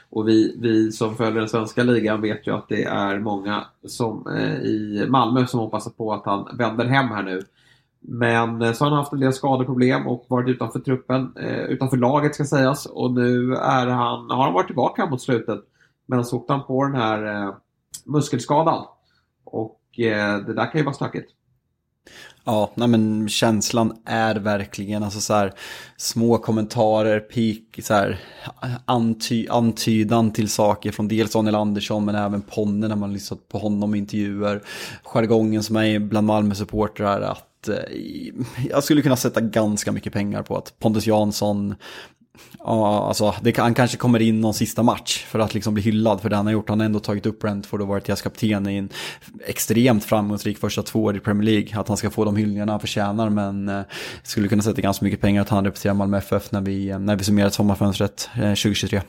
[0.09, 4.27] Och vi, vi som följer den svenska ligan vet ju att det är många som,
[4.27, 7.41] eh, i Malmö som hoppas på att han vänder hem här nu.
[7.99, 11.97] Men eh, så har han haft en del skadeproblem och varit utanför truppen, eh, utanför
[11.97, 12.85] laget ska sägas.
[12.85, 15.59] Och nu är han, har han varit tillbaka mot slutet.
[16.05, 17.53] Men så åkte han på den här eh,
[18.05, 18.85] muskelskadan.
[19.43, 21.31] Och eh, det där kan ju vara stökigt.
[22.43, 25.53] Ja, nej men känslan är verkligen alltså så här
[25.97, 28.19] små kommentarer, pik, så här
[28.85, 33.57] anty, antydan till saker från dels Daniel Andersson men även Ponne när man lyssnat på
[33.57, 34.61] honom i intervjuer.
[35.03, 37.75] Jargongen som är bland Malmö-supportrar att eh,
[38.69, 41.75] jag skulle kunna sätta ganska mycket pengar på att Pontus Jansson
[42.63, 46.21] Ja, alltså det, han kanske kommer in någon sista match för att liksom bli hyllad
[46.21, 46.69] för det han har gjort.
[46.69, 48.89] Han har ändå tagit upp Brentford och varit deras kapten i en
[49.45, 51.79] extremt framgångsrik första två år i Premier League.
[51.79, 53.81] Att han ska få de hyllningarna han förtjänar men eh,
[54.23, 57.15] skulle kunna sätta ganska mycket pengar att han representerar Malmö FF när vi, eh, när
[57.15, 59.01] vi summerar sommarfönstret eh, 2023.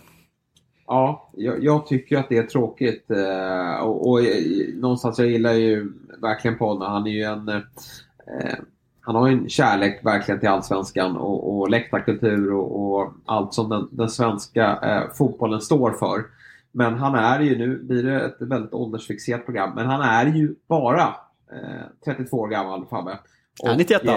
[0.87, 5.53] Ja, jag, jag, tycker att det är tråkigt eh, och, och, eh, någonstans jag gillar
[5.53, 8.59] ju verkligen Paul, Han är ju en eh, eh
[9.05, 13.89] han har en kärlek verkligen till allsvenskan och, och läktarkultur och, och allt som den,
[13.93, 16.25] den svenska eh, fotbollen står för.
[16.73, 20.55] Men han är ju, nu blir det ett väldigt åldersfixerat program, men han är ju
[20.69, 21.15] bara
[21.53, 23.19] eh, 32 år gammal Fabbe.
[23.63, 24.15] Och, han är 91 eh,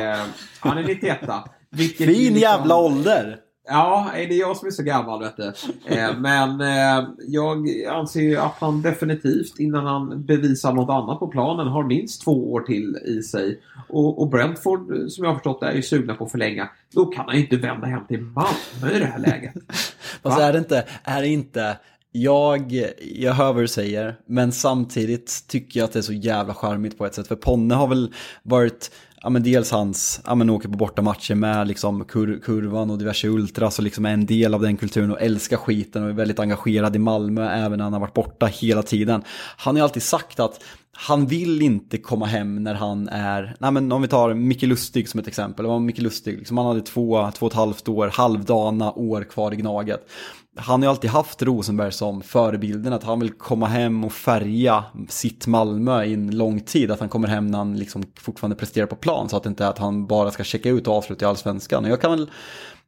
[0.59, 1.19] Han är 91
[1.97, 3.39] Fin liksom, jävla ålder!
[3.67, 5.53] Ja, det är jag som är så gammal vet du.
[5.85, 11.27] Eh, men eh, jag anser ju att han definitivt innan han bevisar något annat på
[11.27, 13.61] planen har minst två år till i sig.
[13.89, 16.69] Och, Brentford som jag har förstått är ju sugna på att förlänga.
[16.93, 19.53] Då kan han ju inte vända hem till Malmö i det här läget.
[20.23, 21.77] Fast är det inte, är det inte
[22.11, 22.85] jag,
[23.15, 26.97] jag hör vad du säger, men samtidigt tycker jag att det är så jävla charmigt
[26.97, 27.27] på ett sätt.
[27.27, 28.13] För Ponne har väl
[28.43, 28.91] varit
[29.21, 33.27] ja, men dels hans, ja men åker på bortamatcher med liksom kur, kurvan och diverse
[33.27, 36.39] ultras och liksom är en del av den kulturen och älskar skiten och är väldigt
[36.39, 39.23] engagerad i Malmö även när han har varit borta hela tiden.
[39.57, 40.63] Han har ju alltid sagt att
[40.97, 45.09] han vill inte komma hem när han är, nej men om vi tar Micke Lustig
[45.09, 48.07] som ett exempel, var Micke Lustig, liksom han hade två, två och ett halvt år,
[48.07, 50.07] halvdana år kvar i Gnaget
[50.55, 54.83] han har ju alltid haft Rosenberg som förebilden, att han vill komma hem och färga
[55.09, 56.91] sitt Malmö i en lång tid.
[56.91, 59.65] Att han kommer hem när han liksom fortfarande presterar på plan, så att det inte
[59.65, 61.85] är att han bara ska checka ut och avsluta i allsvenskan.
[61.85, 62.29] Och jag kan väl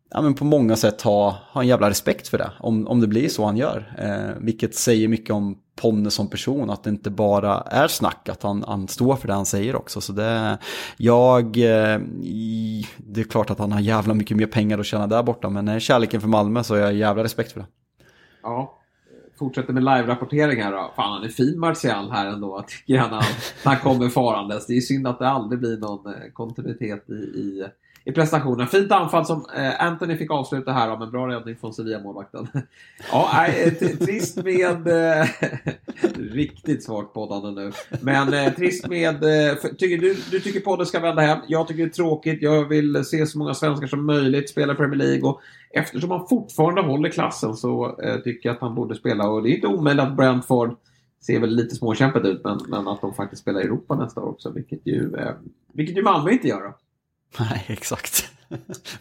[0.09, 3.07] ja, men på många sätt ha, ha en jävla respekt för det, om, om det
[3.07, 3.95] blir så han gör.
[3.97, 8.43] Eh, vilket säger mycket om Ponne som person, att det inte bara är snack, att
[8.43, 10.01] han, han står för det han säger också.
[10.01, 10.57] Så det,
[10.97, 11.99] jag, eh,
[12.97, 15.67] det är klart att han har jävla mycket mer pengar att tjäna där borta, men
[15.67, 17.65] är kärleken för Malmö så har jag jävla respekt för det.
[18.43, 18.77] Ja,
[19.39, 20.93] fortsätter med live-rapporteringar här då.
[20.95, 23.33] Fan, han är fin Martial här ändå, tycker jag, när han,
[23.65, 24.67] när han kommer farandes.
[24.67, 27.67] Det är synd att det aldrig blir någon eh, kontinuitet i, i
[28.07, 28.67] i prestationen.
[28.67, 32.47] Fint anfall som eh, Anthony fick avsluta här av en bra räddning från Sevilla-målvakten.
[33.11, 34.87] ja, nej, trist med...
[34.87, 35.27] Eh,
[36.15, 37.71] riktigt svagt poddande nu.
[38.01, 39.19] Men eh, trist med...
[39.77, 41.39] Tycker, du, du tycker podden ska vända hem.
[41.47, 42.41] Jag tycker det är tråkigt.
[42.41, 45.29] Jag vill se så många svenskar som möjligt spela Premier League.
[45.29, 45.41] Och
[45.71, 49.29] eftersom han fortfarande håller klassen så tycker jag att han borde spela.
[49.29, 50.75] Och det är inte omöjligt att Brentford
[51.25, 54.29] ser väl lite småkämpigt ut, men, men att de faktiskt spelar i Europa nästa år
[54.29, 54.49] också.
[54.49, 55.33] Vilket ju, eh,
[55.73, 56.61] vilket ju Malmö inte gör.
[56.61, 56.73] Då.
[57.39, 58.29] Nej, exakt.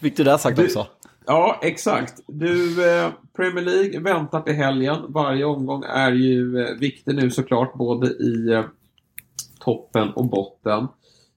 [0.00, 0.86] Fick du det sagt också?
[1.26, 2.20] Ja, exakt.
[2.26, 4.96] Du, eh, Premier League väntar till helgen.
[5.08, 8.64] Varje omgång är ju eh, viktig nu såklart, både i eh,
[9.60, 10.88] toppen och botten.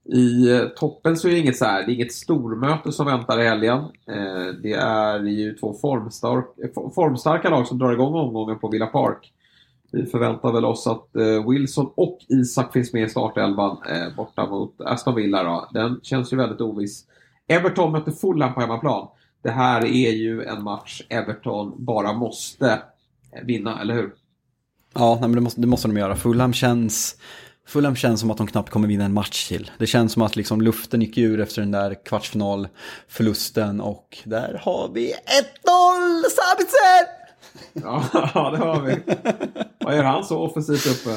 [0.04, 3.40] I eh, toppen så är det inget, så här, det är inget stormöte som väntar
[3.40, 3.78] i helgen.
[4.06, 6.46] Eh, det är ju två formstark,
[6.94, 9.32] formstarka lag som drar igång omgången på Villa Park.
[9.92, 14.46] Vi förväntar väl oss att eh, Wilson och Isak finns med i startelvan eh, borta
[14.46, 15.42] mot Aston Villa.
[15.42, 15.68] Då.
[15.72, 17.04] Den känns ju väldigt oviss.
[17.48, 19.08] Everton möter Fulham på hemmaplan.
[19.42, 22.70] Det här är ju en match Everton bara måste
[23.32, 24.14] eh, vinna, eller hur?
[24.94, 26.16] Ja, nej, men det, måste, det måste de göra.
[26.16, 27.16] Fulham känns,
[27.66, 29.70] Fulham känns som att de knappt kommer vinna en match till.
[29.78, 34.90] Det känns som att liksom luften gick ur efter den där kvartsfinalförlusten och där har
[34.94, 35.14] vi 1-0
[36.30, 37.19] Sabitzer!
[37.82, 38.96] Ja, det har vi.
[39.84, 41.16] Vad gör han så offensivt uppe?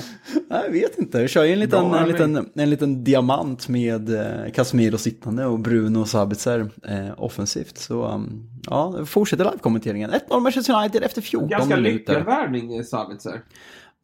[0.49, 4.15] Jag vet inte, jag kör ju en liten, Bra en liten, en liten diamant med
[4.15, 7.77] eh, Casemiro sittande och Bruno Sabitzer eh, offensivt.
[7.77, 10.11] Så um, ja, fortsätter live-kommenteringen.
[10.29, 11.93] 1-0 Manchester United efter 14 Ganska minuter.
[11.93, 13.41] lyckad värvning, eh, Sabitzer.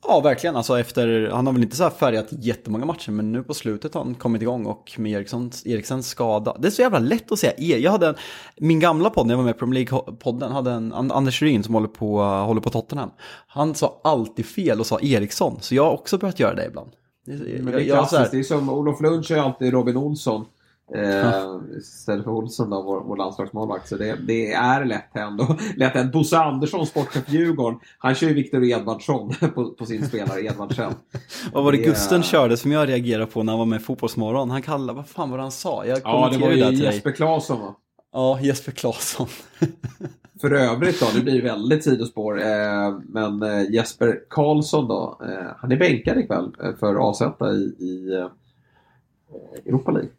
[0.08, 0.56] Ja, verkligen.
[0.56, 3.93] Alltså efter, han har väl inte så här färgat jättemånga matcher, men nu på slutet
[3.93, 6.58] har han kommit igång och med Erikssons, Erikssons skada.
[6.60, 7.78] Det är så jävla lätt att säga er.
[7.78, 8.16] Jag hade en,
[8.58, 11.64] min gamla podd, när jag var med i Premier League-podden, hade en An- Anders Ryn
[11.64, 13.10] som håller på, håller på Tottenham.
[13.47, 16.89] Han sa alltid fel och sa Eriksson, så jag har också börjat göra det ibland.
[17.28, 18.20] Men det är Jag- jag klassiskt.
[18.20, 20.45] här- Det är som Olof Lund kör ju alltid Robin Olsson.
[20.96, 23.90] Eh, istället för Olsson då, vår, vår landslagsmålvakt.
[23.90, 25.42] Så det, det är lätt hänt.
[25.78, 26.14] Lätt hänt.
[26.14, 30.94] Bosse Andersson, sportchef Djurgården, han kör ju Viktor Edvardsson på, på sin spelare Edvardsen.
[31.54, 33.84] Vad var det Det- Gusten körde som jag reagerade på när han var med i
[33.84, 34.50] Fotbollsmorgon?
[34.50, 35.86] Han kallade, vad fan var det han sa?
[35.86, 36.84] Jag Ja, det var ju dig.
[36.84, 37.76] Jesper Claesson va?
[38.14, 39.28] Ja, Jesper Claesson.
[40.42, 42.42] För övrigt då, det blir väldigt sidospår.
[42.42, 47.84] Eh, men eh, Jesper Karlsson då, eh, han är bänkad ikväll eh, för AZ i,
[47.86, 48.28] i eh,
[49.66, 50.10] Europa League.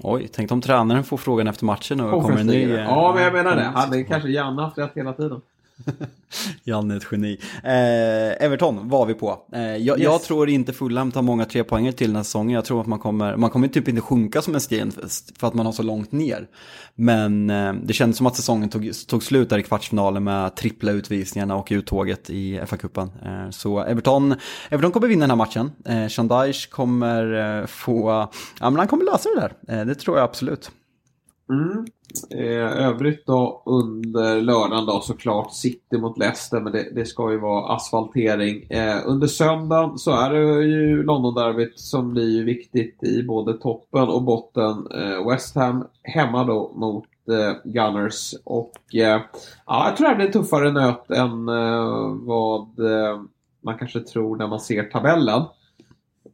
[0.00, 2.72] Oj, tänk om tränaren får frågan efter matchen och kommer en ny...
[2.72, 3.62] Eh, Ja, men jag menar det.
[3.62, 5.40] ny Hade kanske Janne haft rätt hela tiden.
[6.64, 7.38] Janne är ett geni.
[7.64, 9.38] Eh, Everton var vi på.
[9.52, 10.04] Eh, jag, Yes.
[10.04, 12.54] jag tror inte Fulham tar många tre poänger till den här säsongen.
[12.54, 14.92] Jag tror att man kommer, man kommer typ inte sjunka som en sten
[15.38, 16.46] för att man har så långt ner.
[16.94, 20.92] Men eh, det kändes som att säsongen tog, tog slut där i kvartsfinalen med trippla
[20.92, 23.10] utvisningarna och uttåget i FA-cupen.
[23.24, 24.34] Eh, så Everton,
[24.70, 25.70] Everton kommer vinna den här matchen.
[25.84, 28.10] Eh, Shandaish kommer eh, få,
[28.60, 29.80] ja men han kommer lösa det där.
[29.80, 30.70] Eh, det tror jag absolut.
[31.50, 31.86] Mm.
[32.30, 37.38] Eh, övrigt då under lördagen då såklart City mot Leicester men det, det ska ju
[37.38, 38.62] vara asfaltering.
[38.70, 44.08] Eh, under söndagen så är det ju Londonderbyt som blir ju viktigt i både toppen
[44.08, 44.86] och botten.
[44.94, 49.20] Eh, West Ham hemma då mot eh, Gunners och eh,
[49.66, 53.20] ja, jag tror det blir en tuffare nöt än eh, vad eh,
[53.60, 55.42] man kanske tror när man ser tabellen.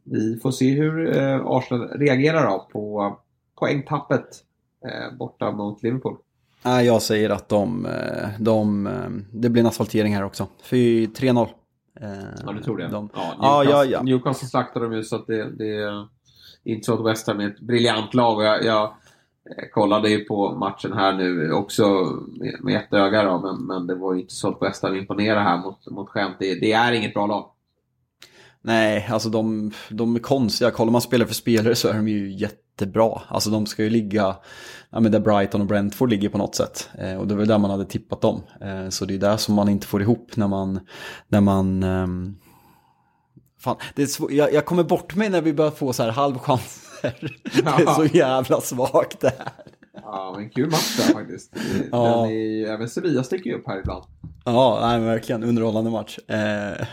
[0.03, 3.17] Vi får se hur eh, Arsenal reagerar då på
[3.59, 4.27] poängtappet
[5.19, 6.17] borta mot Liverpool.
[6.63, 10.47] Nej, jag säger att de, eh, de, eh, det blir en asfaltering här också.
[10.63, 11.47] Fy 3-0.
[12.01, 12.09] Eh,
[12.45, 12.87] Ja, du tror det?
[12.87, 14.01] De, ja, Newcastle, ja, ja.
[14.01, 16.07] Newcastle slaktade de ju så att det, det är
[16.63, 18.43] inte så att West Ham är ett briljant lag.
[18.43, 21.85] Jag, jag eh, kollade ju på matchen här nu också
[22.39, 24.95] med, med ett öga då, men, men det var ju inte så att West Ham
[24.95, 26.35] imponerade här mot, mot skämt.
[26.39, 27.49] Det, det är inget bra lag.
[28.65, 30.71] Nej, alltså de, de är konstiga.
[30.71, 33.21] Kollar man spelare för spelare så är de ju jättebra.
[33.27, 34.35] Alltså de ska ju ligga
[34.89, 36.89] ja, men där Brighton och Brentford ligger på något sätt.
[36.99, 38.41] Eh, och det var där man hade tippat dem.
[38.61, 40.79] Eh, så det är där som man inte får ihop när man...
[41.27, 42.35] När man ehm,
[43.59, 46.11] Fan, det är svår, jag, jag kommer bort mig när vi börjar få så här
[46.11, 46.81] halvchanser.
[47.63, 49.51] Det är så jävla svagt det här.
[50.03, 51.53] Ja, men kul match där faktiskt.
[51.53, 51.59] Det-
[51.91, 52.27] Ja.
[52.31, 54.03] Är, även Sevilla sticker ju upp här ibland.
[54.45, 56.19] Ja, nej, verkligen underhållande match.
[56.27, 56.85] Eh,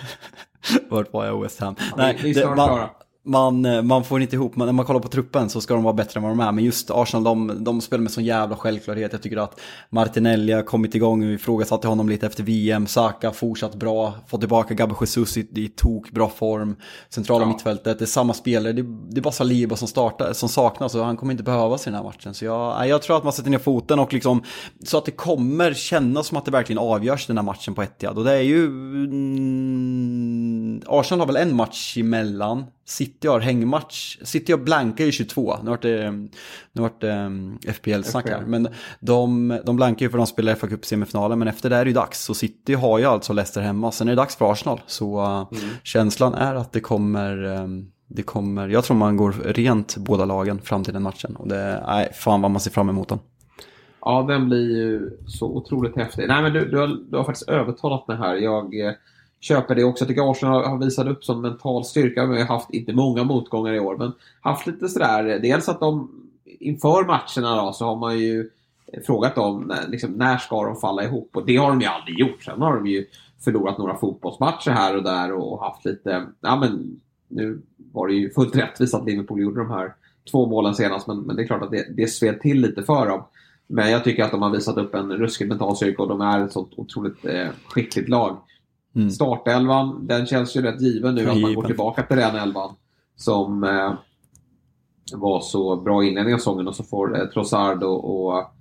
[0.90, 1.42] vart var jag?
[1.42, 1.74] West Ham.
[1.78, 2.88] Ja, nej, snart man.
[3.24, 5.82] Man, eh, man får inte ihop, men när man kollar på truppen så ska de
[5.82, 6.52] vara bättre än vad de är.
[6.52, 9.12] Men just Arsenal, de, de spelar med sån jävla självklarhet.
[9.12, 9.60] Jag tycker att
[9.90, 12.86] Martinelli har kommit igång, vi ifrågasatte honom lite efter VM.
[12.86, 16.76] Saka fortsatt bra, fått tillbaka Gabbe Jesus i, i tok bra form.
[17.10, 17.48] Centrala Ja.
[17.48, 21.04] mittfältet, det är samma spelare, det, det är bara Saliba som, startar, som saknas och
[21.04, 22.34] han kommer inte behövas i den här matchen.
[22.34, 24.42] Så jag, jag tror att man sätter ner foten och liksom,
[24.84, 28.18] så att det kommer kännas som att det verkligen avgörs den här matchen på Etihad.
[28.18, 32.64] Och det är ju, mm, Arsenal har väl en match emellan.
[32.84, 34.18] City har hängmatch.
[34.22, 35.56] City har blanka i 22.
[35.62, 36.10] Nu vart det,
[36.72, 38.40] nu vart det um, FPL-snack här.
[38.46, 38.68] Men
[39.00, 41.88] de, de blankar ju för de spelar fa Cup semifinalen Men efter det är det
[41.88, 42.24] ju dags.
[42.24, 43.92] Så City har ju alltså Leicester hemma.
[43.92, 44.80] Sen är det dags för Arsenal.
[44.86, 49.96] Så uh, känslan är att det kommer, um, det kommer, jag tror man går rent
[49.96, 51.36] båda lagen fram till den matchen.
[51.36, 53.18] Och det, nej, fan vad man ser fram emot den.
[54.04, 56.28] Ja, den blir ju så otroligt häftig.
[56.28, 58.34] Nej, men du, du, har, du har faktiskt övertalat mig här.
[58.34, 58.92] Jag eh,
[59.42, 60.04] köper det också.
[60.04, 62.26] Jag tycker Arsenal har visat upp sån mental styrka.
[62.26, 65.38] Vi har haft, inte många motgångar i år, men haft lite sådär.
[65.42, 66.10] Dels att de
[66.44, 68.50] inför matcherna då, så har man ju
[69.06, 71.30] frågat dem liksom, när ska de falla ihop.
[71.36, 72.42] Och det har de ju aldrig gjort.
[72.42, 73.06] Sen har de ju
[73.44, 77.62] förlorat några fotbollsmatcher här och där och haft lite, ja men nu
[77.92, 79.94] var det ju fullt rättvist att Liverpool gjorde de här
[80.30, 83.08] två målen senast, men, men det är klart att det, det sved till lite för
[83.08, 83.24] dem.
[83.66, 86.44] Men jag tycker att de har visat upp en ruskig mental styrka och de är
[86.44, 88.36] ett sånt otroligt eh, skickligt lag.
[88.94, 89.10] Mm.
[89.10, 92.74] Startelvan, den känns ju rätt given nu att man går tillbaka till den elvan.
[93.16, 93.92] Som eh,
[95.12, 98.52] var så bra i inledningen av säsongen och så får eh, Trossard och, och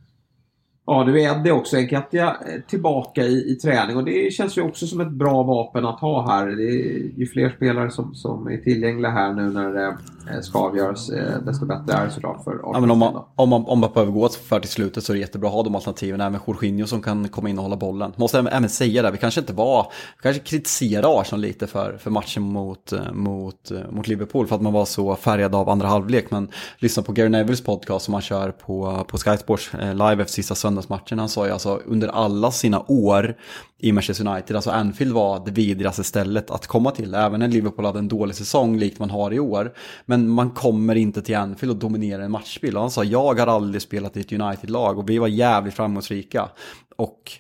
[0.85, 4.61] Ja, nu är Eddie också Enkatia eh, tillbaka i, i träning och det känns ju
[4.61, 6.47] också som ett bra vapen att ha här.
[6.47, 9.93] Det är ju fler spelare som, som är tillgängliga här nu när eh,
[10.41, 13.65] ska avgöras, eh, desto bättre är det såklart för Ja, men om, man, om, man,
[13.65, 16.21] om man behöver gå för till slutet så är det jättebra att ha de alternativen.
[16.21, 18.13] Även Jorginho som kan komma in och hålla bollen.
[18.15, 22.09] Måste även, säga det, vi kanske inte var, vi kanske kritiserade Arsenal lite för, för
[22.09, 25.87] matchen mot, eh, mot, eh, mot Liverpool för att man var så färgad av andra
[25.87, 26.31] halvlek.
[26.31, 30.21] Men lyssna på Gary Nevilles podcast som han kör på, på Sky Sports eh, live
[30.21, 31.19] efter sista söndagsmatchen.
[31.19, 33.35] Han sa ju alltså under alla sina år
[33.83, 37.13] i Manchester United, alltså Anfield var det vidrigaste stället att komma till.
[37.13, 39.73] Även när Liverpool hade en dålig säsong likt man har i år.
[40.05, 42.75] Men man kommer inte till Anfield och dominerar en matchbild.
[42.75, 46.49] Och han sa, jag har aldrig spelat i ett United-lag och vi var jävligt framgångsrika.
[46.95, 47.31] Och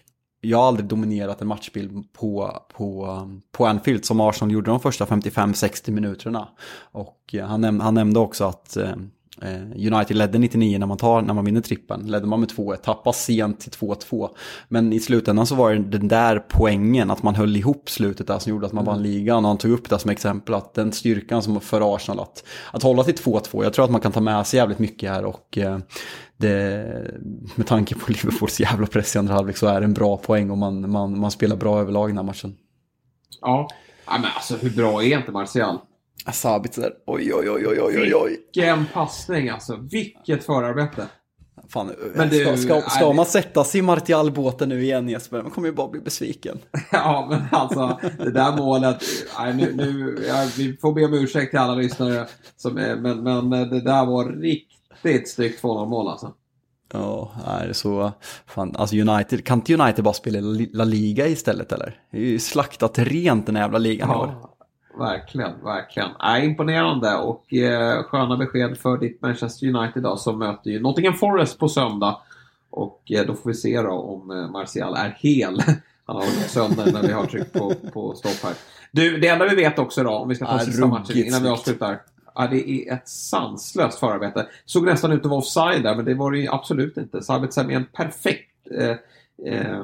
[0.41, 3.19] jag har aldrig dominerat en matchbild på, på,
[3.51, 6.47] på Anfield som Arsenal gjorde de första 55-60 minuterna.
[6.91, 8.95] Och eh, han, näm han nämnde också att eh,
[9.75, 12.01] United ledde 99 när man, tar, när man vinner trippen.
[12.01, 14.29] Ledde man med 2-1, tappade sent till 2-2.
[14.67, 18.39] Men i slutändan så var det den där poängen, att man höll ihop slutet där
[18.39, 19.45] som gjorde att man vann ligan.
[19.45, 22.83] Och han tog upp det som exempel, att den styrkan som för Arsenal att, att
[22.83, 23.63] hålla till 2-2.
[23.63, 25.77] Jag tror att man kan ta med sig jävligt mycket här och eh,
[26.37, 26.85] det,
[27.55, 30.51] med tanke på Liverpools jävla press i andra halvlek så är det en bra poäng
[30.51, 32.55] och man, man, man spelar bra överlag i den här matchen.
[33.41, 33.67] Ja.
[34.05, 35.79] ja, men alltså hur bra är inte Martial?
[36.33, 38.39] Sabitzer, oj oj oj oj oj oj.
[38.55, 39.75] Vilken passning alltså.
[39.91, 41.07] Vilket förarbete.
[41.69, 45.41] Fan, Men ska, du- ska, ska nej, man sätta sig i Martial-båten nu igen Jesper?
[45.41, 46.59] Man kommer ju bara bli besviken.
[46.91, 48.97] Ja, men alltså det där målet.
[49.39, 52.27] Nej, nu, nu, ja, vi får be om ursäkt till alla lyssnare.
[52.57, 56.33] Som, men, men det där var riktigt snyggt 2-0 mål alltså.
[56.93, 58.11] Ja, är det så.
[58.47, 60.39] Fan, alltså United, kan inte United bara spela
[60.73, 61.99] La Liga istället eller?
[62.11, 64.09] Det är ju slaktat rent den här jävla ligan.
[64.09, 64.50] Ja,
[65.01, 66.09] verkligen, verkligen.
[66.19, 71.13] Nej, imponerande och eh, sköna besked för ditt Manchester United då, som möter ju Nottingham
[71.13, 72.17] Forest på söndag.
[72.69, 75.63] Och eh, då får vi se då om eh, Martial är hel.
[76.05, 78.53] Han har varit sönder när vi har tryckt på, på stopp här.
[78.91, 81.49] Du, det enda vi vet också då, om vi ska ta sista matchen innan vi
[81.49, 82.01] avslutar.
[82.35, 84.47] Ja, det är ett sanslöst förarbete.
[84.65, 87.21] Såg nästan ut att vara offside där, men det var det ju absolut inte.
[87.21, 88.95] Sabitzer med en perfekt eh,
[89.53, 89.83] eh,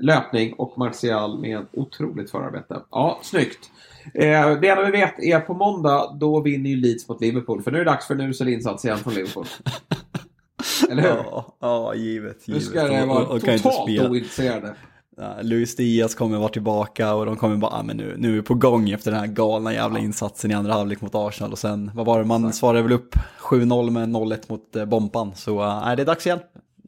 [0.00, 2.82] löpning och Martial med otroligt förarbete.
[2.90, 3.70] Ja, snyggt.
[4.14, 7.62] Eh, det enda vi vet är på måndag, då vinner ju Leeds mot Liverpool.
[7.62, 9.46] För nu är det dags för en usel insats igen från Liverpool.
[10.90, 11.08] Eller hur?
[11.08, 12.36] Ja, ja givet.
[12.46, 12.68] nu givet.
[12.68, 14.74] ska det vara och- och totalt ointresserade.
[15.16, 18.32] Ja, Luis Diaz kommer vara tillbaka och de kommer bara, ah, men nu, nu är
[18.32, 21.52] vi på gång efter den här galna jävla insatsen i andra halvlek mot Arsenal.
[21.52, 25.32] Och sen, vad var det, man svarade väl upp 7-0 med 1-1 mot eh, Bompan.
[25.34, 26.38] Så äh, det är dags igen.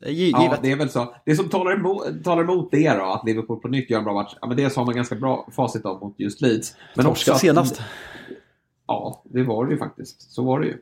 [0.02, 0.58] Det är gi- Ja, givet.
[0.62, 1.14] det är väl så.
[1.24, 4.14] Det som talar emot, talar emot det då, att Liverpool på nytt gör en bra
[4.14, 6.76] match, ja, men det har man ganska bra facit av mot just Leeds.
[6.96, 7.80] Men Torska att- senast.
[8.86, 10.32] Ja, det var det ju faktiskt.
[10.32, 10.76] Så var det ju.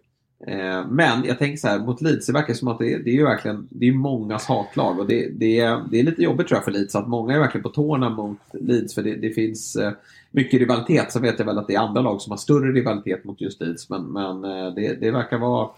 [0.47, 3.15] Eh, men jag tänker så här, mot Leeds, det verkar som att det, det är
[3.15, 4.99] ju verkligen det är mångas hatlag.
[4.99, 7.39] Och det, det, är, det är lite jobbigt tror jag för Leeds, att många är
[7.39, 8.95] verkligen på tårna mot Leeds.
[8.95, 9.93] För det, det finns eh,
[10.31, 11.13] mycket rivalitet.
[11.13, 13.61] Så vet jag väl att det är andra lag som har större rivalitet mot just
[13.61, 13.91] Leeds.
[13.91, 15.69] Men, men eh, det, det verkar vara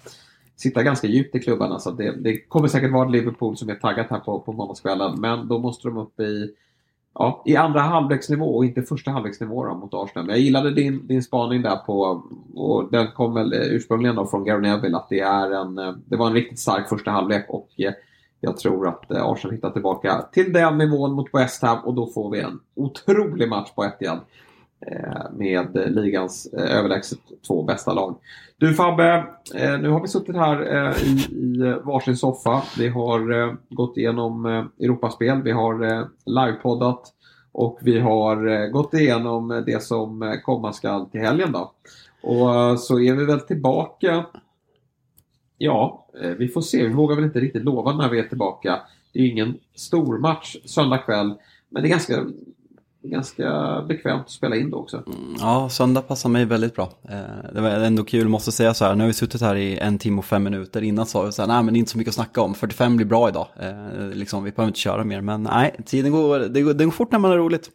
[0.62, 1.78] sitta ganska djupt i klubbarna.
[1.78, 5.20] Så alltså, det, det kommer säkert vara Liverpool som är taggat här på, på måndagskvällen.
[5.20, 6.54] Men då måste de upp i
[7.14, 10.26] Ja, i andra halvleksnivå och inte första halvleksnivå då, mot Arsenal.
[10.26, 12.22] Men jag gillade din, din spaning där på,
[12.54, 15.74] och den kom väl ursprungligen då från Gary Neville, att det, är en,
[16.06, 17.92] det var en riktigt stark första halvlek och eh,
[18.40, 22.06] jag tror att eh, Arsenal hittar tillbaka till den nivån mot West Ham och då
[22.06, 24.22] får vi en otrolig match på Etihad eh,
[24.86, 28.16] Eh, med ligans eh, överlägset två bästa lag.
[28.56, 29.24] Du Fabbe,
[29.54, 32.62] eh, nu har vi suttit här i, varsin soffa.
[32.78, 34.46] Vi har gått igenom
[34.80, 37.12] Europaspel, vi har livepoddat
[37.52, 41.72] och vi har gått igenom det som komma skall till helgen då.
[42.22, 44.24] Och så är vi väl tillbaka.
[45.58, 46.06] Ja,
[46.38, 46.86] vi får se.
[46.86, 48.80] Vi vågar väl inte riktigt lova när vi är tillbaka.
[49.12, 51.34] Det är ju ingen stor match söndag kväll,
[51.68, 52.24] men det är ganska,
[53.02, 55.02] ganska bekvämt att spela in då också.
[55.40, 56.90] Ja, söndag passar mig väldigt bra.
[57.08, 59.78] Eh, Det var ändå kul, måste säga så här, nu har vi suttit här i
[59.78, 60.82] en timme och fem minuter.
[60.82, 62.54] Innan sa vi så här, nej men det är inte så mycket att snacka om,
[62.54, 63.46] 45 blir bra idag.
[63.60, 66.92] Eh, Liksom, vi behöver inte köra mer, men nej, tiden går, det går, det går
[66.92, 67.70] fort när man har roligt.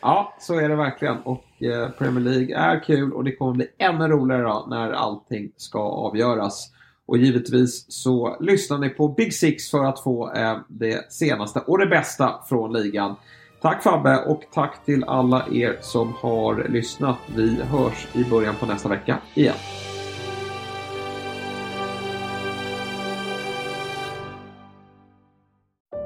[0.00, 1.16] Ja, så är det verkligen.
[1.16, 5.50] Och eh, Premier League är kul och det kommer bli ännu roligare då, när allting
[5.56, 6.70] ska avgöras.
[7.08, 11.78] Och givetvis så lyssnar ni på Big Six för att få eh, det senaste och
[11.78, 13.14] det bästa från ligan.
[13.62, 17.18] Tack Fabbe och tack till alla er som har lyssnat.
[17.34, 19.54] Vi hörs i början på nästa vecka igen.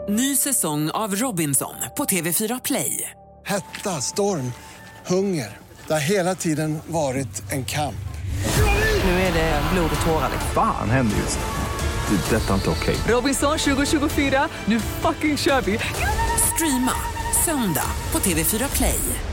[0.09, 3.11] Ny säsong av Robinson på TV4 Play.
[3.47, 4.53] Hetta, storm,
[5.07, 5.59] hunger.
[5.87, 7.95] Det har hela tiden varit en kamp.
[9.05, 10.31] Nu är det blod och tårar.
[10.55, 11.39] Fan händer just.
[12.09, 12.37] Det.
[12.37, 12.97] är Detta är inte okej.
[13.09, 15.79] Robinson 2024, nu fucking kör vi!
[16.55, 16.93] Streama
[17.45, 19.30] söndag på TV4 Play.